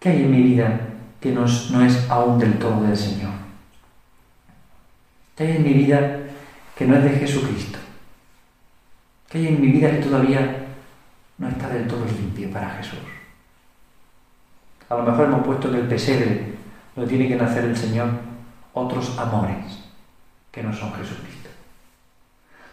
¿Qué 0.00 0.08
hay 0.10 0.24
en 0.24 0.30
mi 0.30 0.42
vida 0.42 0.80
que 1.20 1.30
no 1.32 1.44
es, 1.44 1.70
no 1.70 1.84
es 1.84 2.10
aún 2.10 2.38
del 2.38 2.58
todo 2.58 2.82
del 2.82 2.96
Señor? 2.96 3.32
¿Qué 5.36 5.44
hay 5.44 5.56
en 5.56 5.62
mi 5.62 5.72
vida 5.72 6.18
que 6.76 6.86
no 6.86 6.96
es 6.96 7.04
de 7.04 7.10
Jesucristo? 7.10 7.78
¿Qué 9.28 9.38
hay 9.38 9.48
en 9.48 9.60
mi 9.60 9.68
vida 9.68 9.90
que 9.90 9.98
todavía 9.98 10.63
no 11.38 11.48
está 11.48 11.68
del 11.68 11.86
todo 11.86 12.04
limpio 12.04 12.50
para 12.50 12.70
Jesús? 12.70 12.98
A 14.88 14.96
lo 14.96 15.02
mejor 15.02 15.26
hemos 15.26 15.46
puesto 15.46 15.68
en 15.68 15.76
el 15.76 15.88
pesebre 15.88 16.54
donde 16.94 17.08
tiene 17.08 17.28
que 17.28 17.36
nacer 17.36 17.64
el 17.64 17.76
Señor 17.76 18.08
otros 18.72 19.18
amores 19.18 19.84
que 20.50 20.62
no 20.62 20.72
son 20.72 20.92
Jesucristo. 20.92 21.48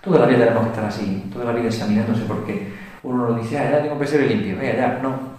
Toda 0.01 0.19
la 0.19 0.25
vida 0.25 0.39
tenemos 0.39 0.63
que 0.63 0.69
estar 0.69 0.85
así, 0.85 1.29
toda 1.31 1.45
la 1.45 1.51
vida 1.51 1.67
examinándose 1.67 2.23
porque 2.23 2.73
uno 3.03 3.25
lo 3.25 3.33
dice, 3.35 3.57
ah, 3.57 3.71
ya 3.71 3.81
tengo 3.81 3.99
que 3.99 4.07
ser 4.07 4.21
limpio, 4.21 4.57
vaya, 4.57 4.75
ya, 4.75 4.99
no. 5.01 5.31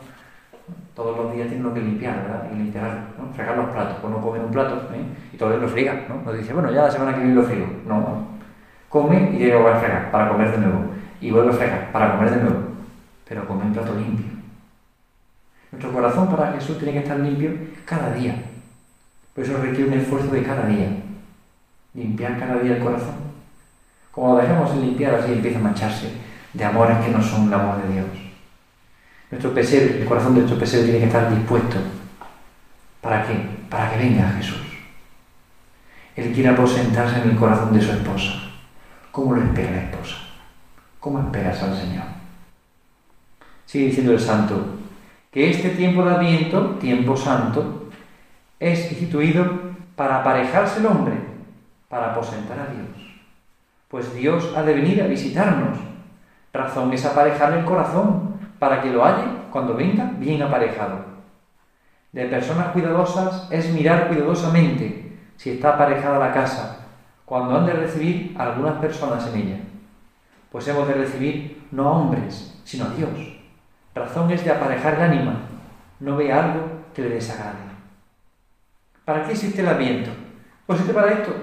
Todos 0.95 1.17
los 1.17 1.33
días 1.35 1.49
tiene 1.49 1.65
uno 1.65 1.75
que 1.75 1.81
limpiar, 1.81 2.23
¿verdad? 2.23 2.49
Y 2.53 2.57
limpiar, 2.57 3.09
¿no? 3.19 3.33
Fregar 3.35 3.57
los 3.57 3.71
platos. 3.71 3.97
Uno 4.03 4.21
come 4.21 4.41
un 4.41 4.51
plato 4.51 4.75
¿eh? 4.93 5.05
y 5.33 5.37
todavía 5.37 5.63
lo 5.63 5.69
friega, 5.69 6.05
¿no? 6.09 6.23
No 6.23 6.33
dice, 6.33 6.53
bueno, 6.53 6.71
ya 6.71 6.83
la 6.83 6.91
semana 6.91 7.15
que 7.15 7.21
viene 7.21 7.35
lo 7.35 7.43
frigo. 7.43 7.67
No, 7.87 8.33
Come 8.89 9.31
y 9.39 9.47
luego 9.47 9.65
va 9.65 9.77
a 9.77 9.81
fregar 9.81 10.11
para 10.11 10.29
comer 10.29 10.51
de 10.51 10.59
nuevo. 10.59 10.85
Y 11.21 11.31
vuelve 11.31 11.51
a 11.51 11.55
fregar 11.55 11.93
para 11.93 12.15
comer 12.15 12.31
de 12.31 12.43
nuevo. 12.43 12.72
Pero 13.33 13.49
come 13.49 13.65
un 13.65 13.73
plato 13.73 13.95
limpio. 13.95 14.27
Nuestro 15.71 15.91
corazón 15.91 16.29
para 16.29 16.53
Jesús 16.53 16.77
tiene 16.77 16.93
que 16.93 16.99
estar 16.99 17.19
limpio 17.19 17.51
cada 17.87 18.13
día. 18.13 18.35
Por 19.35 19.43
eso 19.43 19.57
requiere 19.57 19.87
un 19.87 19.95
esfuerzo 19.95 20.29
de 20.29 20.43
cada 20.43 20.67
día. 20.67 20.89
Limpiar 21.95 22.39
cada 22.39 22.59
día 22.59 22.77
el 22.77 22.83
corazón. 22.83 23.15
Como 24.11 24.35
lo 24.35 24.43
dejamos 24.43 24.75
de 24.75 24.83
limpiar, 24.83 25.15
así 25.15 25.33
empieza 25.33 25.59
a 25.59 25.63
mancharse 25.63 26.13
de 26.53 26.63
amores 26.63 26.99
que 26.99 27.11
no 27.11 27.23
son 27.23 27.47
el 27.47 27.55
amor 27.55 27.83
de 27.83 27.95
Dios. 27.95 28.07
Nuestro 29.31 29.55
pesebre, 29.55 30.03
el 30.03 30.07
corazón 30.07 30.35
de 30.35 30.41
nuestro 30.41 30.61
pesebre 30.61 30.85
tiene 30.85 30.99
que 30.99 31.07
estar 31.07 31.35
dispuesto. 31.35 31.79
¿Para 33.01 33.27
qué? 33.27 33.33
Para 33.71 33.93
que 33.93 33.97
venga 33.97 34.29
Jesús. 34.33 34.61
Él 36.17 36.35
quiere 36.35 36.51
aposentarse 36.51 37.23
en 37.23 37.31
el 37.31 37.37
corazón 37.37 37.73
de 37.73 37.81
su 37.81 37.93
esposa. 37.93 38.35
¿Cómo 39.11 39.33
lo 39.33 39.43
espera 39.43 39.71
la 39.71 39.85
esposa? 39.85 40.17
¿Cómo 41.01 41.19
esperas 41.19 41.63
al 41.63 41.75
Señor? 41.75 42.22
Sigue 43.67 43.87
diciendo 43.87 44.13
el 44.13 44.21
santo, 44.21 44.65
que 45.31 45.51
este 45.51 45.71
tiempo 45.71 46.05
de 46.05 46.15
Adviento, 46.15 46.77
tiempo 46.81 47.17
santo, 47.17 47.89
es 48.61 48.91
instituido 48.93 49.45
para 49.97 50.21
aparejarse 50.21 50.81
el 50.81 50.87
hombre, 50.87 51.15
para 51.89 52.13
aposentar 52.13 52.59
a 52.59 52.67
Dios. 52.67 53.13
Pues 53.89 54.15
Dios 54.15 54.53
ha 54.57 54.63
de 54.63 54.75
venir 54.75 55.03
a 55.03 55.07
visitarnos. 55.07 55.79
Razón 56.53 56.93
es 56.93 57.05
aparejarle 57.05 57.61
el 57.61 57.65
corazón, 57.65 58.35
para 58.59 58.81
que 58.81 58.91
lo 58.91 59.05
halle 59.05 59.25
cuando 59.51 59.75
venga 59.75 60.13
bien 60.19 60.43
aparejado. 60.43 61.05
De 62.13 62.27
personas 62.27 62.69
cuidadosas 62.69 63.49
es 63.51 63.73
mirar 63.73 64.09
cuidadosamente 64.09 65.19
si 65.37 65.51
está 65.51 65.71
aparejada 65.71 66.19
la 66.19 66.33
casa, 66.33 66.87
cuando 67.25 67.57
han 67.57 67.67
de 67.67 67.73
recibir 67.73 68.35
algunas 68.39 68.75
personas 68.75 69.27
en 69.29 69.41
ella. 69.41 69.61
Pues 70.51 70.69
hemos 70.69 70.87
de 70.87 70.95
recibir 70.95 71.67
no 71.71 71.89
a 71.89 71.93
hombres, 71.93 72.61
sino 72.65 72.85
a 72.85 72.91
Dios. 72.91 73.32
Razón 73.95 74.31
es 74.31 74.45
de 74.45 74.51
aparejar 74.51 74.95
el 74.95 75.03
ánima, 75.03 75.41
no 76.01 76.17
ve 76.17 76.33
algo 76.33 76.83
que 76.95 77.03
le 77.03 77.11
desagrade. 77.11 77.73
¿Para 79.05 79.25
qué 79.25 79.33
existe 79.33 79.61
el 79.61 79.69
Adviento? 79.69 80.11
Pues 80.67 80.79
existe 80.79 80.99
para 80.99 81.13
esto, 81.13 81.35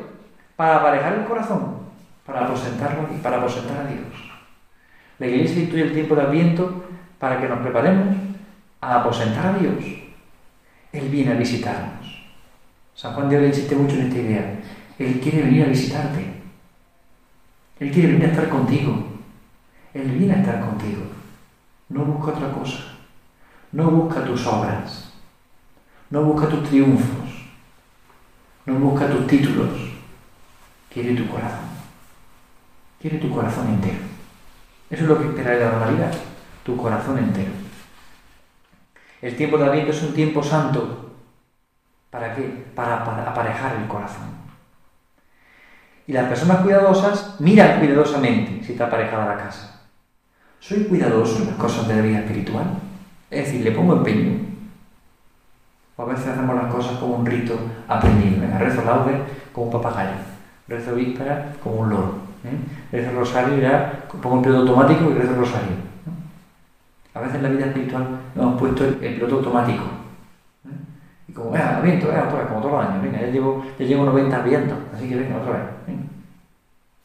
para 0.56 0.78
aparejar 0.78 1.14
el 1.14 1.26
corazón, 1.26 1.78
para 2.26 2.46
aposentarlo 2.46 3.08
y 3.14 3.18
para 3.20 3.38
aposentar 3.38 3.86
a 3.86 3.90
Dios. 3.90 4.32
La 5.20 5.28
Iglesia 5.28 5.60
instituye 5.60 5.84
el 5.84 5.94
tiempo 5.94 6.16
de 6.16 6.22
Adviento 6.22 6.86
para 7.20 7.40
que 7.40 7.48
nos 7.48 7.60
preparemos 7.60 8.16
a 8.82 9.02
aposentar 9.02 9.48
a 9.48 9.60
Dios. 9.60 9.76
Él 10.92 11.10
viene 11.10 11.34
a 11.34 11.36
visitarnos. 11.36 12.26
San 12.96 13.14
Juan 13.14 13.30
de 13.30 13.36
Ávila 13.36 13.50
insiste 13.50 13.76
mucho 13.76 13.96
en 13.96 14.08
esta 14.08 14.20
idea. 14.20 14.60
Él 14.98 15.20
quiere 15.22 15.44
venir 15.44 15.64
a 15.66 15.68
visitarte. 15.68 16.26
Él 17.80 17.92
quiere 17.92 18.14
venir 18.14 18.26
a 18.26 18.32
estar 18.32 18.50
contigo. 18.50 19.08
Él 19.94 20.12
viene 20.12 20.34
a 20.34 20.38
estar 20.40 20.60
contigo. 20.62 21.19
No 21.90 22.06
busca 22.06 22.32
otra 22.32 22.52
cosa. 22.52 22.80
No 23.72 23.92
busca 23.92 24.24
tus 24.24 24.46
obras. 24.48 25.14
No 26.10 26.24
busca 26.24 26.48
tus 26.48 26.68
triunfos 26.70 27.30
no 28.70 28.76
busca 28.80 29.08
tus 29.08 29.26
títulos, 29.26 29.70
quiere 30.94 31.16
tu 31.16 31.28
corazón. 31.28 31.70
Quiere 33.02 33.18
tu 33.18 33.34
corazón 33.34 33.68
entero. 33.70 33.98
Eso 34.90 35.04
es 35.04 35.10
lo 35.10 35.18
que 35.18 35.30
espera 35.30 35.52
de 35.52 35.60
la 35.62 35.72
normalidad, 35.72 36.14
tu 36.64 36.78
corazón 36.78 37.18
entero. 37.18 37.52
El 39.22 39.36
tiempo 39.36 39.58
de 39.58 39.66
Adviento 39.66 39.92
es 39.92 40.04
un 40.04 40.14
tiempo 40.14 40.44
santo. 40.44 41.16
¿Para 42.10 42.36
qué? 42.36 42.44
Para, 42.76 43.04
aparejar 43.04 43.78
el 43.78 43.88
corazón. 43.88 44.38
Y 46.06 46.14
las 46.14 46.28
personas 46.28 46.62
cuidadosas 46.62 47.40
miran 47.40 47.80
cuidadosamente 47.80 48.64
si 48.64 48.74
está 48.74 48.86
aparejada 48.86 49.36
la 49.36 49.44
casa. 49.44 49.79
¿Soy 50.60 50.84
cuidadoso 50.84 51.42
en 51.42 51.48
las 51.48 51.56
cosas 51.56 51.88
de 51.88 51.96
la 51.96 52.02
vida 52.02 52.20
espiritual? 52.20 52.66
Es 53.32 53.46
decir, 53.46 53.64
le 53.64 53.72
pongo 53.72 53.94
empeño. 53.94 54.40
O 55.96 56.04
a 56.04 56.06
veces 56.06 56.28
hacemos 56.28 56.56
las 56.56 56.74
cosas 56.74 56.98
como 56.98 57.16
un 57.18 57.26
rito 57.26 57.58
aprendido. 57.88 58.42
Venga, 58.42 58.58
rezo 58.58 58.84
laude 58.84 59.22
como 59.54 59.68
un 59.68 59.72
papagayo. 59.72 60.18
Rezo 60.68 60.96
víspera 60.96 61.54
como 61.64 61.82
un 61.82 61.90
loro. 61.90 62.14
¿eh? 62.44 62.58
Rezo 62.92 63.12
rosario 63.18 63.58
ya 63.60 64.06
pongo 64.22 64.36
un 64.36 64.42
periodo 64.42 64.62
automático 64.62 65.10
y 65.10 65.14
rezo 65.14 65.36
rosario. 65.36 65.90
A 67.14 67.22
veces 67.22 67.36
en 67.36 67.44
la 67.44 67.50
vida 67.50 67.66
espiritual 67.66 68.08
nos 68.36 68.46
hemos 68.46 68.60
puesto 68.60 68.86
el, 68.86 68.96
piloto 68.96 69.36
automático. 69.38 69.84
¿eh? 70.66 70.70
Y 71.28 71.34
como, 71.34 71.52
venga, 71.52 71.80
viento, 71.82 72.08
venga, 72.08 72.28
otra 72.28 72.48
como 72.48 72.62
todos 72.62 72.74
los 72.74 72.86
años, 72.86 73.04
venga, 73.04 73.22
ya 73.22 73.28
llevo, 73.28 73.66
ya 73.78 73.86
llevo 73.86 74.06
90 74.06 74.40
vientos, 74.44 74.78
así 74.94 75.10
que 75.10 75.16
venga, 75.16 75.38
otra 75.38 75.54
vez. 75.54 75.64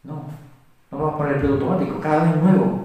No, 0.02 0.24
no 0.90 0.98
vamos 0.98 1.14
a 1.14 1.16
poner 1.16 1.34
el 1.36 1.40
piloto 1.40 1.64
automático, 1.64 2.00
cada 2.00 2.24
vez 2.24 2.42
nuevo. 2.42 2.83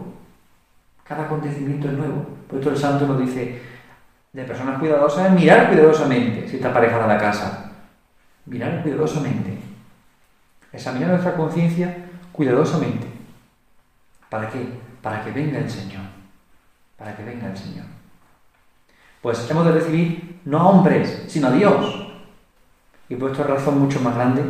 Cada 1.09 1.23
acontecimiento 1.23 1.87
es 1.87 1.95
nuevo. 1.95 2.23
Por 2.47 2.59
esto 2.59 2.69
el 2.69 2.77
santo 2.77 3.07
nos 3.07 3.19
dice, 3.19 3.59
de 4.31 4.43
personas 4.43 4.77
cuidadosas 4.77 5.31
mirar 5.31 5.67
cuidadosamente 5.67 6.47
si 6.47 6.57
está 6.57 6.69
aparejada 6.69 7.07
la 7.07 7.17
casa. 7.17 7.71
Mirar 8.45 8.83
cuidadosamente. 8.83 9.57
Examinar 10.71 11.09
nuestra 11.09 11.33
conciencia 11.35 12.05
cuidadosamente. 12.31 13.07
¿Para 14.29 14.51
qué? 14.51 14.69
Para 15.01 15.23
que 15.23 15.31
venga 15.31 15.57
el 15.57 15.69
Señor. 15.69 16.03
Para 16.95 17.17
que 17.17 17.23
venga 17.23 17.47
el 17.47 17.57
Señor. 17.57 17.85
Pues 19.19 19.49
hemos 19.49 19.65
de 19.65 19.71
recibir 19.71 20.41
no 20.45 20.59
a 20.59 20.67
hombres, 20.67 21.25
sino 21.27 21.47
a 21.47 21.51
Dios. 21.51 22.07
Y 23.09 23.15
por 23.15 23.35
razón 23.35 23.79
mucho 23.79 23.99
más 24.01 24.13
grande 24.13 24.43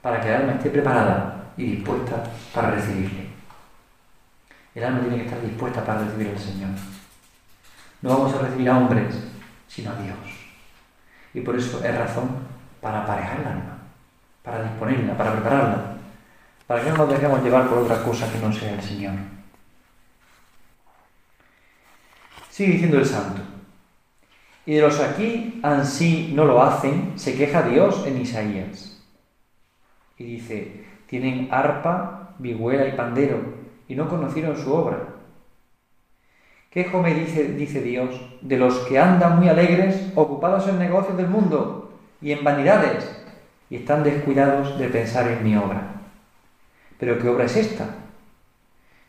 para 0.00 0.20
que 0.20 0.28
el 0.28 0.34
alma 0.42 0.52
esté 0.52 0.70
preparada 0.70 1.52
y 1.56 1.64
dispuesta 1.64 2.22
para 2.54 2.70
recibirle. 2.70 3.25
El 4.76 4.84
alma 4.84 5.00
tiene 5.00 5.16
que 5.16 5.24
estar 5.24 5.40
dispuesta 5.40 5.82
para 5.82 6.00
recibir 6.00 6.28
al 6.28 6.38
Señor. 6.38 6.68
No 8.02 8.10
vamos 8.10 8.34
a 8.34 8.42
recibir 8.42 8.68
a 8.68 8.76
hombres, 8.76 9.16
sino 9.66 9.90
a 9.90 9.94
Dios. 9.94 10.18
Y 11.32 11.40
por 11.40 11.56
eso 11.56 11.82
es 11.82 11.96
razón 11.96 12.28
para 12.82 13.02
aparejar 13.02 13.40
el 13.40 13.46
alma, 13.46 13.78
para 14.42 14.62
disponerla, 14.64 15.16
para 15.16 15.32
prepararla, 15.32 15.96
para 16.66 16.84
que 16.84 16.90
no 16.90 16.98
nos 16.98 17.08
dejemos 17.08 17.42
llevar 17.42 17.66
por 17.70 17.78
otra 17.78 18.02
cosa 18.02 18.30
que 18.30 18.38
no 18.38 18.52
sea 18.52 18.74
el 18.74 18.82
Señor. 18.82 19.14
Sigue 22.50 22.72
diciendo 22.72 22.98
el 22.98 23.06
santo. 23.06 23.40
Y 24.66 24.74
de 24.74 24.82
los 24.82 25.00
aquí 25.00 25.58
ansí 25.62 26.32
no 26.34 26.44
lo 26.44 26.62
hacen, 26.62 27.18
se 27.18 27.34
queja 27.34 27.62
Dios 27.62 28.06
en 28.06 28.20
Isaías. 28.20 29.02
Y 30.18 30.24
dice, 30.24 30.84
tienen 31.06 31.48
arpa, 31.50 32.34
vihuela 32.38 32.86
y 32.86 32.92
pandero, 32.92 33.65
y 33.88 33.94
no 33.94 34.08
conocieron 34.08 34.56
su 34.56 34.72
obra. 34.72 34.98
Quejo 36.70 37.00
me 37.00 37.14
dice, 37.14 37.54
dice 37.54 37.80
Dios, 37.80 38.20
de 38.42 38.58
los 38.58 38.78
que 38.80 38.98
andan 38.98 39.38
muy 39.38 39.48
alegres, 39.48 40.12
ocupados 40.14 40.68
en 40.68 40.78
negocios 40.78 41.16
del 41.16 41.28
mundo 41.28 41.98
y 42.20 42.32
en 42.32 42.44
vanidades, 42.44 43.24
y 43.70 43.76
están 43.76 44.02
descuidados 44.02 44.78
de 44.78 44.88
pensar 44.88 45.28
en 45.28 45.42
mi 45.42 45.56
obra. 45.56 46.02
Pero 46.98 47.18
¿qué 47.18 47.28
obra 47.28 47.44
es 47.44 47.56
esta? 47.56 47.86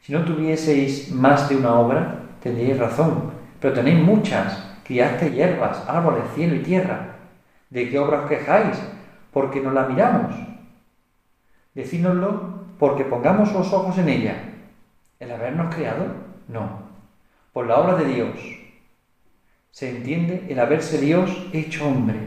Si 0.02 0.14
no 0.14 0.24
tuvieseis 0.24 1.12
más 1.12 1.50
de 1.50 1.58
una 1.58 1.74
obra, 1.74 2.20
tendríais 2.42 2.80
razón, 2.80 3.32
pero 3.60 3.74
tenéis 3.74 4.00
muchas, 4.00 4.78
criaste 4.86 5.32
hierbas, 5.32 5.84
árboles, 5.88 6.24
cielo 6.36 6.56
y 6.56 6.60
tierra. 6.60 7.16
¿De 7.70 7.90
qué 7.90 8.00
obra 8.00 8.22
os 8.22 8.30
quejáis? 8.30 8.78
Porque 9.34 9.60
no 9.60 9.72
la 9.72 9.88
miramos. 9.88 10.34
Decínoslo 11.76 12.64
porque 12.80 13.04
pongamos 13.04 13.52
los 13.52 13.74
ojos 13.74 13.98
en 13.98 14.10
ella. 14.10 14.47
¿El 15.20 15.32
habernos 15.32 15.74
creado? 15.74 16.06
No. 16.48 16.88
Por 17.54 17.68
la 17.68 17.78
obra 17.78 17.96
de 17.96 18.06
Dios. 18.06 18.38
Se 19.72 19.90
entiende 19.90 20.46
el 20.50 20.60
haberse 20.60 21.00
Dios 21.00 21.32
hecho 21.54 21.88
hombre, 21.88 22.18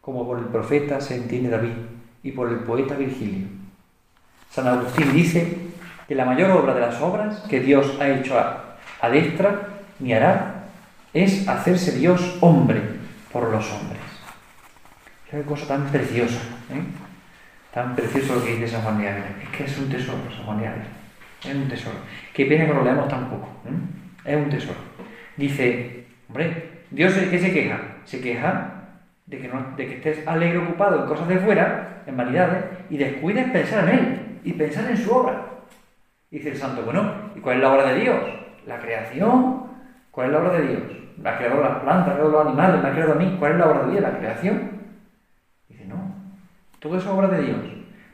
como 0.00 0.26
por 0.26 0.38
el 0.38 0.46
profeta 0.46 1.00
se 1.00 1.16
entiende 1.16 1.50
David 1.50 1.74
y 2.22 2.32
por 2.32 2.48
el 2.48 2.60
poeta 2.60 2.94
Virgilio. 2.94 3.46
San 4.50 4.66
Agustín 4.66 5.12
dice 5.12 5.58
que 6.06 6.14
la 6.14 6.24
mayor 6.24 6.50
obra 6.50 6.74
de 6.74 6.80
las 6.80 7.00
obras 7.00 7.40
que 7.48 7.60
Dios 7.60 7.98
ha 8.00 8.08
hecho 8.08 8.38
a, 8.38 8.76
a 9.00 9.08
destra 9.08 9.68
ni 9.98 10.12
hará 10.12 10.64
es 11.14 11.46
hacerse 11.48 11.92
Dios 11.92 12.36
hombre 12.40 12.82
por 13.32 13.48
los 13.50 13.70
hombres. 13.72 14.00
Qué 15.30 15.42
cosa 15.42 15.66
tan 15.66 15.86
preciosa, 15.86 16.40
¿eh? 16.70 16.82
tan 17.72 17.96
precioso 17.96 18.34
lo 18.34 18.44
que 18.44 18.56
dice 18.56 18.68
San 18.68 18.82
Juan 18.82 18.98
de 18.98 19.08
Ávila. 19.08 19.26
Es 19.42 19.48
que 19.48 19.64
es 19.64 19.78
un 19.78 19.88
tesoro, 19.88 20.18
San 20.30 20.44
Juan 20.44 20.60
de 20.60 20.68
Ávila. 20.68 21.01
Es 21.44 21.54
un 21.54 21.68
tesoro. 21.68 21.96
Qué 22.32 22.46
pena 22.46 22.66
que 22.66 22.74
lo 22.74 22.84
leamos 22.84 23.08
tan 23.08 23.28
poco. 23.28 23.48
¿eh? 23.66 24.30
Es 24.32 24.36
un 24.36 24.48
tesoro. 24.48 24.78
Dice, 25.36 26.06
hombre, 26.28 26.70
Dios 26.90 27.14
¿qué 27.14 27.38
se 27.38 27.52
queja? 27.52 27.80
Se 28.04 28.20
queja 28.20 28.72
de 29.26 29.38
que, 29.38 29.48
no, 29.48 29.74
de 29.76 29.86
que 29.86 29.94
estés 29.96 30.26
alegre 30.26 30.58
ocupado 30.58 31.02
en 31.02 31.08
cosas 31.08 31.28
de 31.28 31.38
fuera, 31.38 32.02
en 32.06 32.16
vanidades, 32.16 32.64
y 32.90 32.96
descuides 32.96 33.50
pensar 33.50 33.88
en 33.88 33.98
Él 33.98 34.40
y 34.44 34.52
pensar 34.52 34.88
en 34.90 34.96
su 34.96 35.10
obra. 35.10 35.46
Dice 36.30 36.50
el 36.50 36.56
santo, 36.56 36.82
bueno, 36.82 37.32
¿y 37.34 37.40
cuál 37.40 37.56
es 37.56 37.62
la 37.62 37.72
obra 37.72 37.92
de 37.92 38.00
Dios? 38.00 38.18
La 38.66 38.78
creación. 38.78 39.62
¿Cuál 40.10 40.28
es 40.28 40.32
la 40.32 40.38
obra 40.40 40.52
de 40.58 40.68
Dios? 40.68 40.82
La 41.22 41.34
ha 41.34 41.38
creado 41.38 41.62
las 41.62 41.78
plantas, 41.78 42.08
ha 42.08 42.12
creado 42.12 42.30
los 42.30 42.46
animales, 42.46 42.82
la 42.82 42.88
ha 42.88 42.92
creado 42.92 43.12
a 43.12 43.16
mí. 43.16 43.36
¿Cuál 43.38 43.52
es 43.52 43.58
la 43.58 43.66
obra 43.66 43.84
de 43.84 43.90
Dios? 43.90 44.02
La 44.02 44.18
creación. 44.18 44.70
Dice, 45.68 45.84
no, 45.86 46.14
todo 46.78 46.96
eso 46.96 47.06
es 47.06 47.12
obra 47.12 47.28
de 47.28 47.42
Dios. 47.42 47.58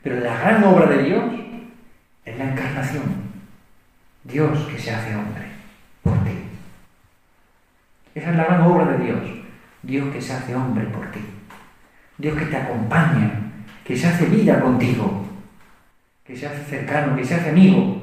Pero 0.03 0.19
la 0.19 0.39
gran 0.39 0.63
obra 0.63 0.85
de 0.85 1.03
Dios 1.03 1.23
es 2.29 2.37
la 2.37 2.51
encarnación. 2.51 3.29
Dios 4.23 4.67
que 4.67 4.77
se 4.77 4.91
hace 4.91 5.15
hombre 5.15 5.45
por 6.03 6.17
ti. 6.23 6.31
Esa 8.15 8.31
es 8.31 8.37
la 8.37 8.45
gran 8.45 8.61
obra 8.61 8.85
de 8.85 9.05
Dios. 9.05 9.19
Dios 9.83 10.13
que 10.13 10.21
se 10.21 10.33
hace 10.33 10.55
hombre 10.55 10.85
por 10.85 11.09
ti. 11.11 11.21
Dios 12.17 12.37
que 12.37 12.45
te 12.45 12.57
acompaña, 12.57 13.31
que 13.83 13.95
se 13.95 14.07
hace 14.07 14.25
vida 14.25 14.59
contigo 14.59 15.29
que 16.29 16.37
se 16.37 16.45
hace 16.45 16.63
cercano, 16.63 17.15
que 17.15 17.25
se 17.25 17.33
hace 17.33 17.49
amigo. 17.49 17.99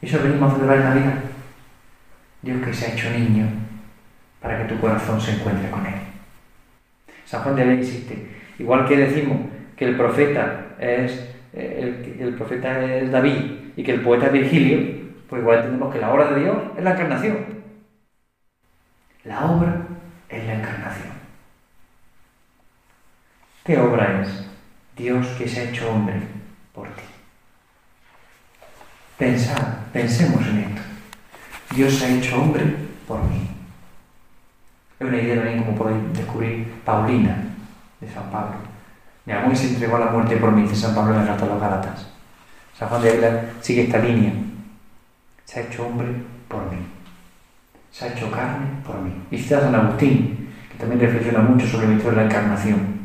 Eso 0.00 0.22
venimos 0.22 0.52
a 0.52 0.54
celebrar 0.54 0.78
en 0.78 0.84
la 0.84 0.94
vida. 0.94 1.22
Dios 2.42 2.64
que 2.64 2.72
se 2.72 2.86
ha 2.86 2.94
hecho 2.94 3.10
niño 3.10 3.44
para 4.40 4.58
que 4.58 4.72
tu 4.72 4.80
corazón 4.80 5.20
se 5.20 5.32
encuentre 5.32 5.68
con 5.68 5.84
Él. 5.84 5.94
San 7.24 7.42
Juan 7.42 7.56
de 7.56 7.66
Ley 7.66 7.78
insiste. 7.78 8.36
Igual 8.60 8.86
que 8.86 8.96
decimos 8.96 9.38
que 9.76 9.86
el 9.86 9.96
profeta 9.96 10.76
es 10.78 11.28
el, 11.52 12.16
el, 12.20 12.34
profeta 12.34 12.84
es 12.84 13.10
David 13.10 13.72
y 13.76 13.82
que 13.82 13.92
el 13.92 14.02
poeta 14.02 14.26
es 14.26 14.32
Virgilio, 14.32 15.08
pues 15.28 15.42
igual 15.42 15.58
entendemos 15.58 15.92
que 15.92 16.00
la 16.00 16.12
obra 16.12 16.30
de 16.32 16.40
Dios 16.40 16.56
es 16.76 16.84
la 16.84 16.92
encarnación. 16.92 17.38
La 19.24 19.44
obra 19.50 19.86
es 20.28 20.46
la 20.46 20.54
encarnación. 20.54 21.12
¿Qué 23.64 23.78
obra 23.78 24.22
es? 24.22 24.48
Dios 24.96 25.26
que 25.38 25.46
se 25.46 25.60
ha 25.60 25.70
hecho 25.70 25.90
hombre 25.90 26.20
por 26.74 26.88
ti. 26.88 27.02
Pensad, 29.18 29.84
pensemos 29.92 30.46
en 30.46 30.58
esto. 30.58 30.82
Dios 31.74 31.92
se 31.92 32.06
ha 32.06 32.16
hecho 32.16 32.40
hombre 32.40 32.64
por 33.06 33.22
mí. 33.24 33.48
Es 34.98 35.06
una 35.06 35.16
idea 35.18 35.36
también 35.36 35.62
como 35.62 35.76
podéis 35.76 36.12
descubrir 36.12 36.72
Paulina 36.84 37.36
de 38.00 38.08
San 38.08 38.30
Pablo. 38.30 38.56
Mi 39.28 39.34
amor 39.34 39.54
se 39.54 39.68
entregó 39.68 39.96
a 39.96 40.00
la 40.00 40.06
muerte 40.06 40.38
por 40.38 40.52
mí, 40.52 40.62
dice 40.62 40.74
San 40.74 40.94
Pablo 40.94 41.12
en 41.12 41.20
la 41.20 41.26
carta 41.26 41.44
de 41.44 41.50
los 41.50 41.60
Galatas. 41.60 42.06
San 42.74 42.88
Juan 42.88 43.02
de 43.02 43.10
Ávila 43.10 43.42
sigue 43.60 43.82
esta 43.82 43.98
línea. 43.98 44.32
Se 45.44 45.60
ha 45.60 45.62
hecho 45.64 45.86
hombre 45.86 46.08
por 46.48 46.62
mí. 46.70 46.78
Se 47.90 48.06
ha 48.06 48.08
hecho 48.08 48.30
carne 48.30 48.68
por 48.86 48.98
mí. 49.02 49.12
Y 49.30 49.36
cita 49.36 49.60
San 49.60 49.74
Agustín, 49.74 50.48
que 50.72 50.78
también 50.78 51.02
reflexiona 51.02 51.40
mucho 51.40 51.66
sobre 51.66 51.88
el 51.88 51.92
misterio 51.92 52.16
de 52.16 52.24
la 52.24 52.30
encarnación. 52.30 53.00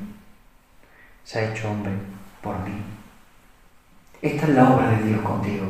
Se 1.25 1.39
ha 1.39 1.51
hecho 1.51 1.69
hombre 1.69 1.91
por 2.41 2.57
mí. 2.59 2.71
Esta 4.21 4.47
es 4.47 4.55
la 4.55 4.69
obra 4.75 4.91
de 4.91 5.03
Dios 5.03 5.19
contigo. 5.19 5.65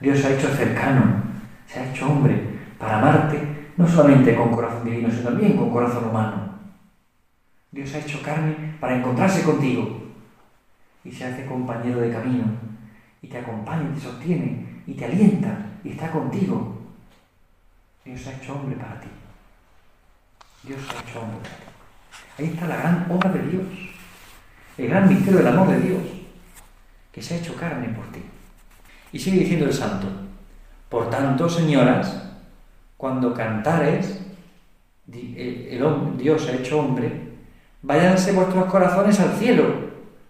Dios 0.00 0.18
se 0.18 0.26
ha 0.26 0.34
hecho 0.34 0.48
cercano, 0.48 1.22
se 1.66 1.80
ha 1.80 1.90
hecho 1.90 2.12
hombre 2.12 2.38
para 2.78 2.98
amarte 2.98 3.40
no 3.78 3.88
solamente 3.88 4.36
con 4.36 4.50
corazón 4.50 4.84
divino, 4.84 5.10
sino 5.10 5.30
también 5.30 5.56
con 5.56 5.70
corazón 5.70 6.10
humano. 6.10 6.53
Dios 7.74 7.92
ha 7.92 7.98
hecho 7.98 8.22
carne 8.22 8.76
para 8.78 8.96
encontrarse 8.96 9.42
contigo 9.42 10.00
y 11.04 11.10
se 11.10 11.24
hace 11.24 11.44
compañero 11.44 12.00
de 12.00 12.12
camino 12.12 12.44
y 13.20 13.26
te 13.26 13.38
acompaña 13.38 13.90
y 13.90 13.94
te 13.94 14.00
sostiene 14.00 14.82
y 14.86 14.94
te 14.94 15.06
alienta 15.06 15.58
y 15.82 15.90
está 15.90 16.12
contigo. 16.12 16.78
Dios 18.04 18.24
ha 18.28 18.32
hecho 18.34 18.54
hombre 18.54 18.76
para 18.76 19.00
ti. 19.00 19.08
Dios 20.62 20.78
ha 20.88 21.02
hecho 21.02 21.20
hombre 21.20 21.40
para 21.40 21.56
ti. 21.56 21.62
Ahí 22.38 22.54
está 22.54 22.68
la 22.68 22.76
gran 22.76 23.06
obra 23.10 23.30
de 23.30 23.42
Dios, 23.48 23.66
el 24.78 24.88
gran 24.88 25.08
misterio 25.08 25.38
del 25.38 25.48
amor 25.48 25.68
de 25.70 25.80
Dios 25.80 26.02
que 27.10 27.22
se 27.22 27.34
ha 27.34 27.38
hecho 27.38 27.56
carne 27.56 27.88
por 27.88 28.06
ti. 28.12 28.20
Y 29.10 29.18
sigue 29.18 29.40
diciendo 29.40 29.66
el 29.66 29.72
santo, 29.72 30.06
por 30.88 31.10
tanto, 31.10 31.48
señoras, 31.48 32.22
cuando 32.96 33.34
cantares, 33.34 34.24
el, 35.12 36.16
Dios 36.16 36.48
ha 36.48 36.54
hecho 36.54 36.78
hombre, 36.78 37.23
váyanse 37.84 38.32
vuestros 38.32 38.64
corazones 38.64 39.20
al 39.20 39.34
cielo, 39.34 39.64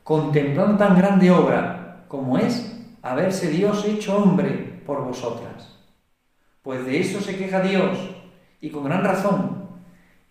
contemplando 0.02 0.76
tan 0.76 0.98
grande 0.98 1.30
obra 1.30 2.04
como 2.08 2.36
es 2.36 2.84
haberse 3.00 3.48
Dios 3.48 3.84
hecho 3.84 4.16
hombre 4.16 4.82
por 4.84 5.04
vosotras. 5.04 5.78
Pues 6.62 6.84
de 6.84 7.00
eso 7.00 7.20
se 7.20 7.36
queja 7.36 7.60
Dios, 7.60 7.96
y 8.60 8.70
con 8.70 8.84
gran 8.84 9.04
razón, 9.04 9.68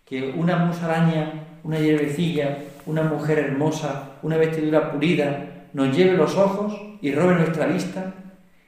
que 0.04 0.34
una 0.36 0.56
musaraña, 0.56 1.46
una 1.62 1.78
hierbecilla, 1.78 2.58
una 2.84 3.02
mujer 3.02 3.38
hermosa, 3.38 4.18
una 4.22 4.36
vestidura 4.36 4.92
pulida, 4.92 5.68
nos 5.72 5.96
lleve 5.96 6.16
los 6.16 6.36
ojos 6.36 6.78
y 7.00 7.12
robe 7.12 7.36
nuestra 7.36 7.66
vista, 7.66 8.12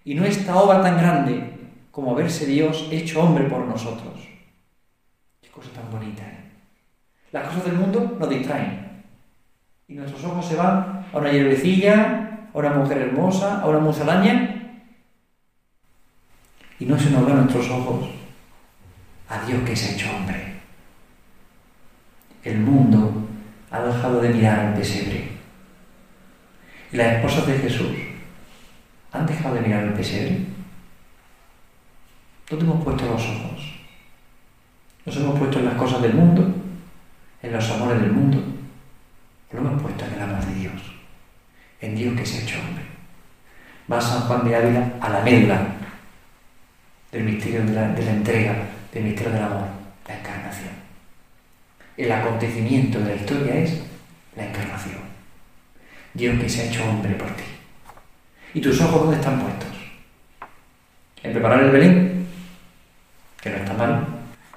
y 0.03 0.15
no 0.15 0.25
esta 0.25 0.57
obra 0.57 0.81
tan 0.81 0.97
grande 0.97 1.51
como 1.91 2.15
verse 2.15 2.47
Dios 2.47 2.89
hecho 2.91 3.23
hombre 3.23 3.45
por 3.45 3.67
nosotros. 3.67 4.15
Qué 5.43 5.51
cosa 5.51 5.71
tan 5.71 5.91
bonita. 5.91 6.23
¿eh? 6.23 6.46
Las 7.37 7.49
cosas 7.49 7.67
del 7.67 7.75
mundo 7.75 8.17
nos 8.19 8.31
distraen. 8.31 9.05
Y 9.89 9.93
nuestros 9.93 10.25
ojos 10.25 10.47
se 10.47 10.57
van 10.57 11.05
a 11.13 11.19
una 11.19 11.31
hierbecilla, 11.31 12.49
a 12.51 12.59
una 12.59 12.71
mujer 12.71 12.97
hermosa, 12.97 13.61
a 13.61 13.67
una 13.67 13.79
musaraña. 13.79 14.81
Y 16.79 16.87
no 16.87 16.99
se 16.99 17.11
nos 17.11 17.27
van 17.27 17.37
nuestros 17.37 17.69
ojos 17.69 18.09
a 19.29 19.45
Dios 19.45 19.63
que 19.67 19.77
se 19.77 19.91
ha 19.91 19.93
hecho 19.93 20.17
hombre. 20.17 20.55
El 22.43 22.61
mundo 22.61 23.29
ha 23.71 23.83
dejado 23.83 24.23
de 24.23 24.31
mirar 24.31 24.59
al 24.61 24.75
pesebre. 24.75 25.29
Y 26.91 26.97
las 26.97 27.17
esposas 27.17 27.47
de 27.49 27.59
Jesús 27.59 27.93
han 29.13 29.27
dejado 29.27 29.57
de 29.57 29.61
mirar 29.61 29.83
al 29.83 29.93
pesebre. 29.93 30.39
¿Dónde 32.49 32.65
hemos 32.65 32.83
puesto 32.83 33.05
los 33.05 33.23
ojos? 33.29 33.79
¿Nos 35.05 35.17
hemos 35.19 35.39
puesto 35.39 35.59
en 35.59 35.67
las 35.67 35.75
cosas 35.75 36.01
del 36.01 36.15
mundo? 36.15 36.63
¿En 37.47 37.53
los 37.53 37.71
amores 37.71 38.01
del 38.01 38.11
mundo? 38.11 38.43
¿O 39.53 39.55
lo 39.55 39.61
hemos 39.61 39.81
puesto 39.81 40.05
en 40.05 40.15
el 40.15 40.23
amor 40.23 40.45
de 40.47 40.55
Dios? 40.55 40.83
En 41.81 41.95
Dios 41.95 42.19
que 42.19 42.27
se 42.27 42.39
ha 42.39 42.43
hecho 42.43 42.59
hombre. 42.59 42.83
Va 43.91 44.01
San 44.01 44.23
Juan 44.23 44.45
de 44.45 44.57
Ávila 44.57 44.91
a 45.01 45.09
la 45.11 45.21
médula 45.21 45.65
del 47.13 47.23
misterio 47.23 47.65
de 47.65 47.73
la, 47.73 47.89
de 47.91 48.05
la 48.05 48.11
entrega, 48.11 48.53
del 48.93 49.05
misterio 49.05 49.33
del 49.33 49.45
amor, 49.45 49.69
la 50.09 50.19
encarnación. 50.19 50.73
El 51.97 52.11
acontecimiento 52.11 52.99
de 52.99 53.05
la 53.05 53.15
historia 53.15 53.55
es 53.55 53.81
la 54.35 54.49
encarnación. 54.49 55.03
Dios 56.15 56.41
que 56.41 56.49
se 56.49 56.63
ha 56.63 56.65
hecho 56.65 56.85
hombre 56.85 57.15
por 57.15 57.31
ti. 57.37 57.45
¿Y 58.55 58.61
tus 58.61 58.81
ojos 58.81 59.03
dónde 59.03 59.19
están 59.19 59.41
puestos? 59.41 59.69
¿En 61.23 61.33
preparar 61.33 61.63
el 61.63 61.71
Belén? 61.71 62.27
Que 63.41 63.51
no 63.51 63.57
está 63.59 63.73
mal. 63.73 64.05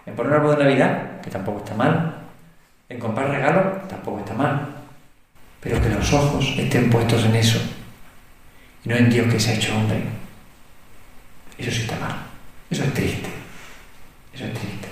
¿En 0.07 0.15
poner 0.15 0.31
un 0.31 0.37
árbol 0.39 0.57
de 0.57 0.63
Navidad? 0.63 1.21
Que 1.21 1.29
tampoco 1.29 1.59
está 1.59 1.75
mal. 1.75 2.18
¿En 2.89 2.99
comprar 2.99 3.29
regalos? 3.29 3.87
Tampoco 3.87 4.19
está 4.19 4.33
mal. 4.33 4.67
Pero 5.61 5.81
que 5.81 5.89
los 5.89 6.11
ojos 6.13 6.53
estén 6.57 6.89
puestos 6.89 7.23
en 7.25 7.35
eso 7.35 7.59
y 8.83 8.89
no 8.89 8.95
en 8.95 9.09
Dios 9.09 9.31
que 9.31 9.39
se 9.39 9.51
ha 9.51 9.55
hecho 9.55 9.75
hombre. 9.75 10.01
Eso 11.57 11.71
sí 11.71 11.81
está 11.81 11.99
mal. 11.99 12.15
Eso 12.69 12.83
es 12.83 12.93
triste. 12.93 13.29
Eso 14.33 14.45
es 14.45 14.53
triste. 14.53 14.87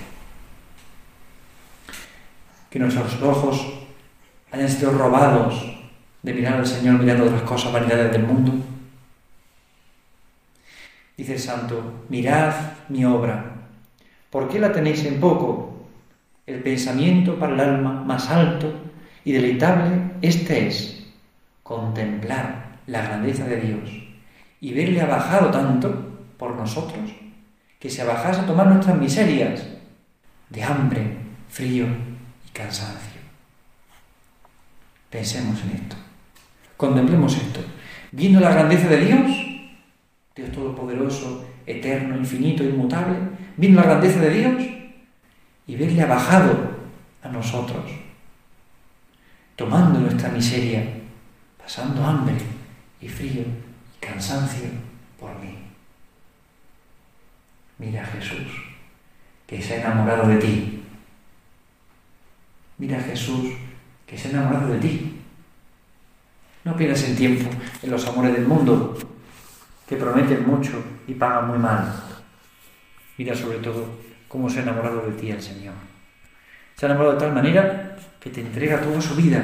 Que 2.70 2.78
nuestros 2.78 3.20
ojos 3.22 3.66
hayan 4.52 4.68
sido 4.68 4.92
robados 4.92 5.64
de 6.22 6.34
mirar 6.34 6.54
al 6.54 6.66
Señor 6.66 6.98
mirando 6.98 7.24
otras 7.24 7.42
cosas, 7.42 7.72
vanidades 7.72 8.12
del 8.12 8.24
mundo. 8.24 8.52
Dice 11.16 11.34
el 11.34 11.40
santo, 11.40 12.04
mirad 12.08 12.54
mi 12.88 13.04
obra. 13.04 13.54
¿Por 14.30 14.48
qué 14.48 14.58
la 14.58 14.72
tenéis 14.72 15.04
en 15.04 15.18
poco? 15.18 15.67
El 16.48 16.62
pensamiento 16.62 17.38
para 17.38 17.52
el 17.52 17.60
alma 17.60 17.92
más 18.06 18.30
alto 18.30 18.72
y 19.22 19.32
deleitable, 19.32 20.12
este 20.22 20.66
es 20.66 21.06
contemplar 21.62 22.78
la 22.86 23.02
grandeza 23.02 23.44
de 23.44 23.60
Dios 23.60 23.90
y 24.58 24.72
verle 24.72 25.02
abajado 25.02 25.50
tanto 25.50 26.08
por 26.38 26.56
nosotros 26.56 27.10
que 27.78 27.90
se 27.90 28.00
abajase 28.00 28.40
a 28.40 28.46
tomar 28.46 28.66
nuestras 28.66 28.96
miserias 28.96 29.62
de 30.48 30.62
hambre, 30.62 31.18
frío 31.50 31.84
y 32.46 32.50
cansancio. 32.54 33.20
Pensemos 35.10 35.62
en 35.64 35.82
esto. 35.82 35.96
Contemplemos 36.78 37.36
esto. 37.36 37.60
Viendo 38.10 38.40
la 38.40 38.54
grandeza 38.54 38.88
de 38.88 39.04
Dios, 39.04 39.30
Dios 40.34 40.50
Todopoderoso, 40.52 41.46
eterno, 41.66 42.16
infinito, 42.16 42.64
inmutable, 42.64 43.18
viendo 43.58 43.82
la 43.82 43.88
grandeza 43.88 44.20
de 44.20 44.30
Dios 44.30 44.77
y 45.68 45.76
verle 45.76 46.02
abajado 46.02 46.70
a 47.22 47.28
nosotros, 47.28 47.84
tomando 49.54 50.00
nuestra 50.00 50.30
miseria, 50.30 50.82
pasando 51.58 52.02
hambre 52.02 52.36
y 53.02 53.08
frío 53.08 53.42
y 53.42 54.04
cansancio 54.04 54.70
por 55.20 55.38
mí. 55.38 55.58
Mira 57.76 58.02
a 58.02 58.06
Jesús, 58.06 58.48
que 59.46 59.62
se 59.62 59.74
ha 59.74 59.80
enamorado 59.80 60.26
de 60.28 60.36
ti. 60.36 60.82
Mira 62.78 62.98
a 62.98 63.02
Jesús, 63.02 63.50
que 64.06 64.16
se 64.16 64.28
ha 64.28 64.30
enamorado 64.30 64.72
de 64.72 64.78
ti. 64.78 65.20
No 66.64 66.74
pierdas 66.76 67.02
el 67.04 67.16
tiempo 67.16 67.50
en 67.82 67.90
los 67.90 68.06
amores 68.06 68.32
del 68.32 68.46
mundo, 68.46 68.96
que 69.86 69.96
prometen 69.96 70.46
mucho 70.46 70.82
y 71.06 71.12
pagan 71.12 71.48
muy 71.48 71.58
mal. 71.58 71.92
Mira 73.18 73.34
sobre 73.34 73.58
todo 73.58 74.07
cómo 74.28 74.48
se 74.48 74.60
ha 74.60 74.62
enamorado 74.62 75.00
de 75.02 75.12
ti 75.12 75.30
el 75.30 75.42
Señor. 75.42 75.74
Se 76.76 76.86
ha 76.86 76.88
enamorado 76.88 77.14
de 77.14 77.20
tal 77.20 77.34
manera 77.34 77.96
que 78.20 78.30
te 78.30 78.40
entrega 78.40 78.80
toda 78.80 79.00
su 79.00 79.16
vida, 79.16 79.42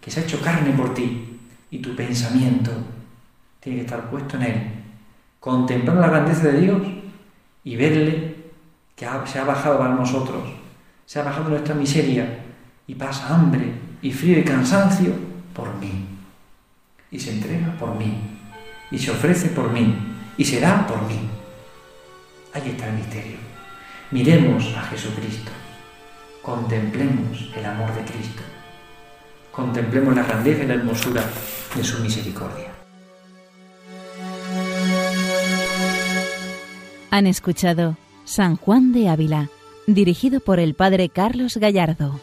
que 0.00 0.10
se 0.10 0.20
ha 0.20 0.22
hecho 0.22 0.40
carne 0.40 0.72
por 0.72 0.94
ti, 0.94 1.40
y 1.70 1.78
tu 1.78 1.96
pensamiento 1.96 2.70
tiene 3.60 3.78
que 3.78 3.84
estar 3.84 4.08
puesto 4.08 4.36
en 4.36 4.42
Él, 4.42 4.62
contemplando 5.40 6.00
la 6.00 6.08
grandeza 6.08 6.48
de 6.48 6.60
Dios 6.60 6.82
y 7.64 7.76
verle 7.76 8.36
que 8.94 9.06
se 9.26 9.38
ha 9.38 9.44
bajado 9.44 9.78
para 9.78 9.94
nosotros, 9.94 10.44
se 11.04 11.18
ha 11.18 11.24
bajado 11.24 11.48
nuestra 11.48 11.74
miseria 11.74 12.38
y 12.86 12.94
pasa 12.94 13.34
hambre 13.34 13.72
y 14.00 14.12
frío 14.12 14.38
y 14.38 14.44
cansancio 14.44 15.12
por 15.52 15.74
mí. 15.76 16.06
Y 17.10 17.18
se 17.18 17.32
entrega 17.32 17.76
por 17.78 17.94
mí, 17.94 18.20
y 18.90 18.98
se 18.98 19.10
ofrece 19.10 19.48
por 19.48 19.70
mí, 19.72 19.96
y 20.36 20.44
se 20.44 20.60
da 20.60 20.86
por 20.86 21.02
mí. 21.02 21.18
Ahí 22.52 22.70
está 22.70 22.88
el 22.88 22.94
misterio. 22.94 23.55
Miremos 24.12 24.72
a 24.76 24.82
Jesucristo, 24.82 25.50
contemplemos 26.40 27.50
el 27.56 27.64
amor 27.64 27.92
de 27.92 28.04
Cristo, 28.04 28.42
contemplemos 29.50 30.14
la 30.14 30.22
grandeza 30.22 30.62
y 30.62 30.66
la 30.68 30.74
hermosura 30.74 31.24
de 31.74 31.82
su 31.82 32.00
misericordia. 32.00 32.70
Han 37.10 37.26
escuchado 37.26 37.96
San 38.24 38.56
Juan 38.56 38.92
de 38.92 39.08
Ávila, 39.08 39.48
dirigido 39.88 40.38
por 40.38 40.60
el 40.60 40.74
Padre 40.74 41.08
Carlos 41.08 41.56
Gallardo. 41.56 42.20